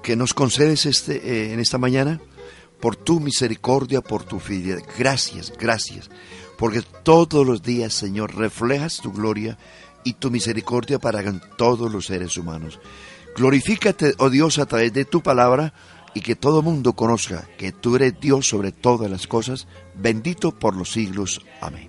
que 0.02 0.16
nos 0.16 0.34
concedes 0.34 0.86
este, 0.86 1.16
eh, 1.16 1.52
en 1.52 1.60
esta 1.60 1.78
mañana, 1.78 2.20
por 2.80 2.96
tu 2.96 3.20
misericordia, 3.20 4.00
por 4.00 4.24
tu 4.24 4.38
fidelidad. 4.38 4.82
Gracias, 4.98 5.52
gracias, 5.58 6.10
porque 6.58 6.82
todos 7.02 7.46
los 7.46 7.62
días, 7.62 7.94
Señor, 7.94 8.36
reflejas 8.36 9.00
tu 9.00 9.12
gloria 9.12 9.58
y 10.04 10.14
tu 10.14 10.30
misericordia 10.30 10.98
para 10.98 11.22
todos 11.56 11.90
los 11.90 12.06
seres 12.06 12.36
humanos. 12.36 12.78
Glorifícate, 13.36 14.14
oh 14.18 14.30
Dios, 14.30 14.58
a 14.58 14.66
través 14.66 14.92
de 14.92 15.04
tu 15.04 15.22
palabra 15.22 15.72
y 16.14 16.20
que 16.20 16.36
todo 16.36 16.62
mundo 16.62 16.94
conozca 16.94 17.48
que 17.58 17.72
tú 17.72 17.96
eres 17.96 18.20
Dios 18.20 18.48
sobre 18.48 18.72
todas 18.72 19.10
las 19.10 19.26
cosas, 19.26 19.66
bendito 19.94 20.58
por 20.58 20.76
los 20.76 20.92
siglos. 20.92 21.44
Amén. 21.60 21.87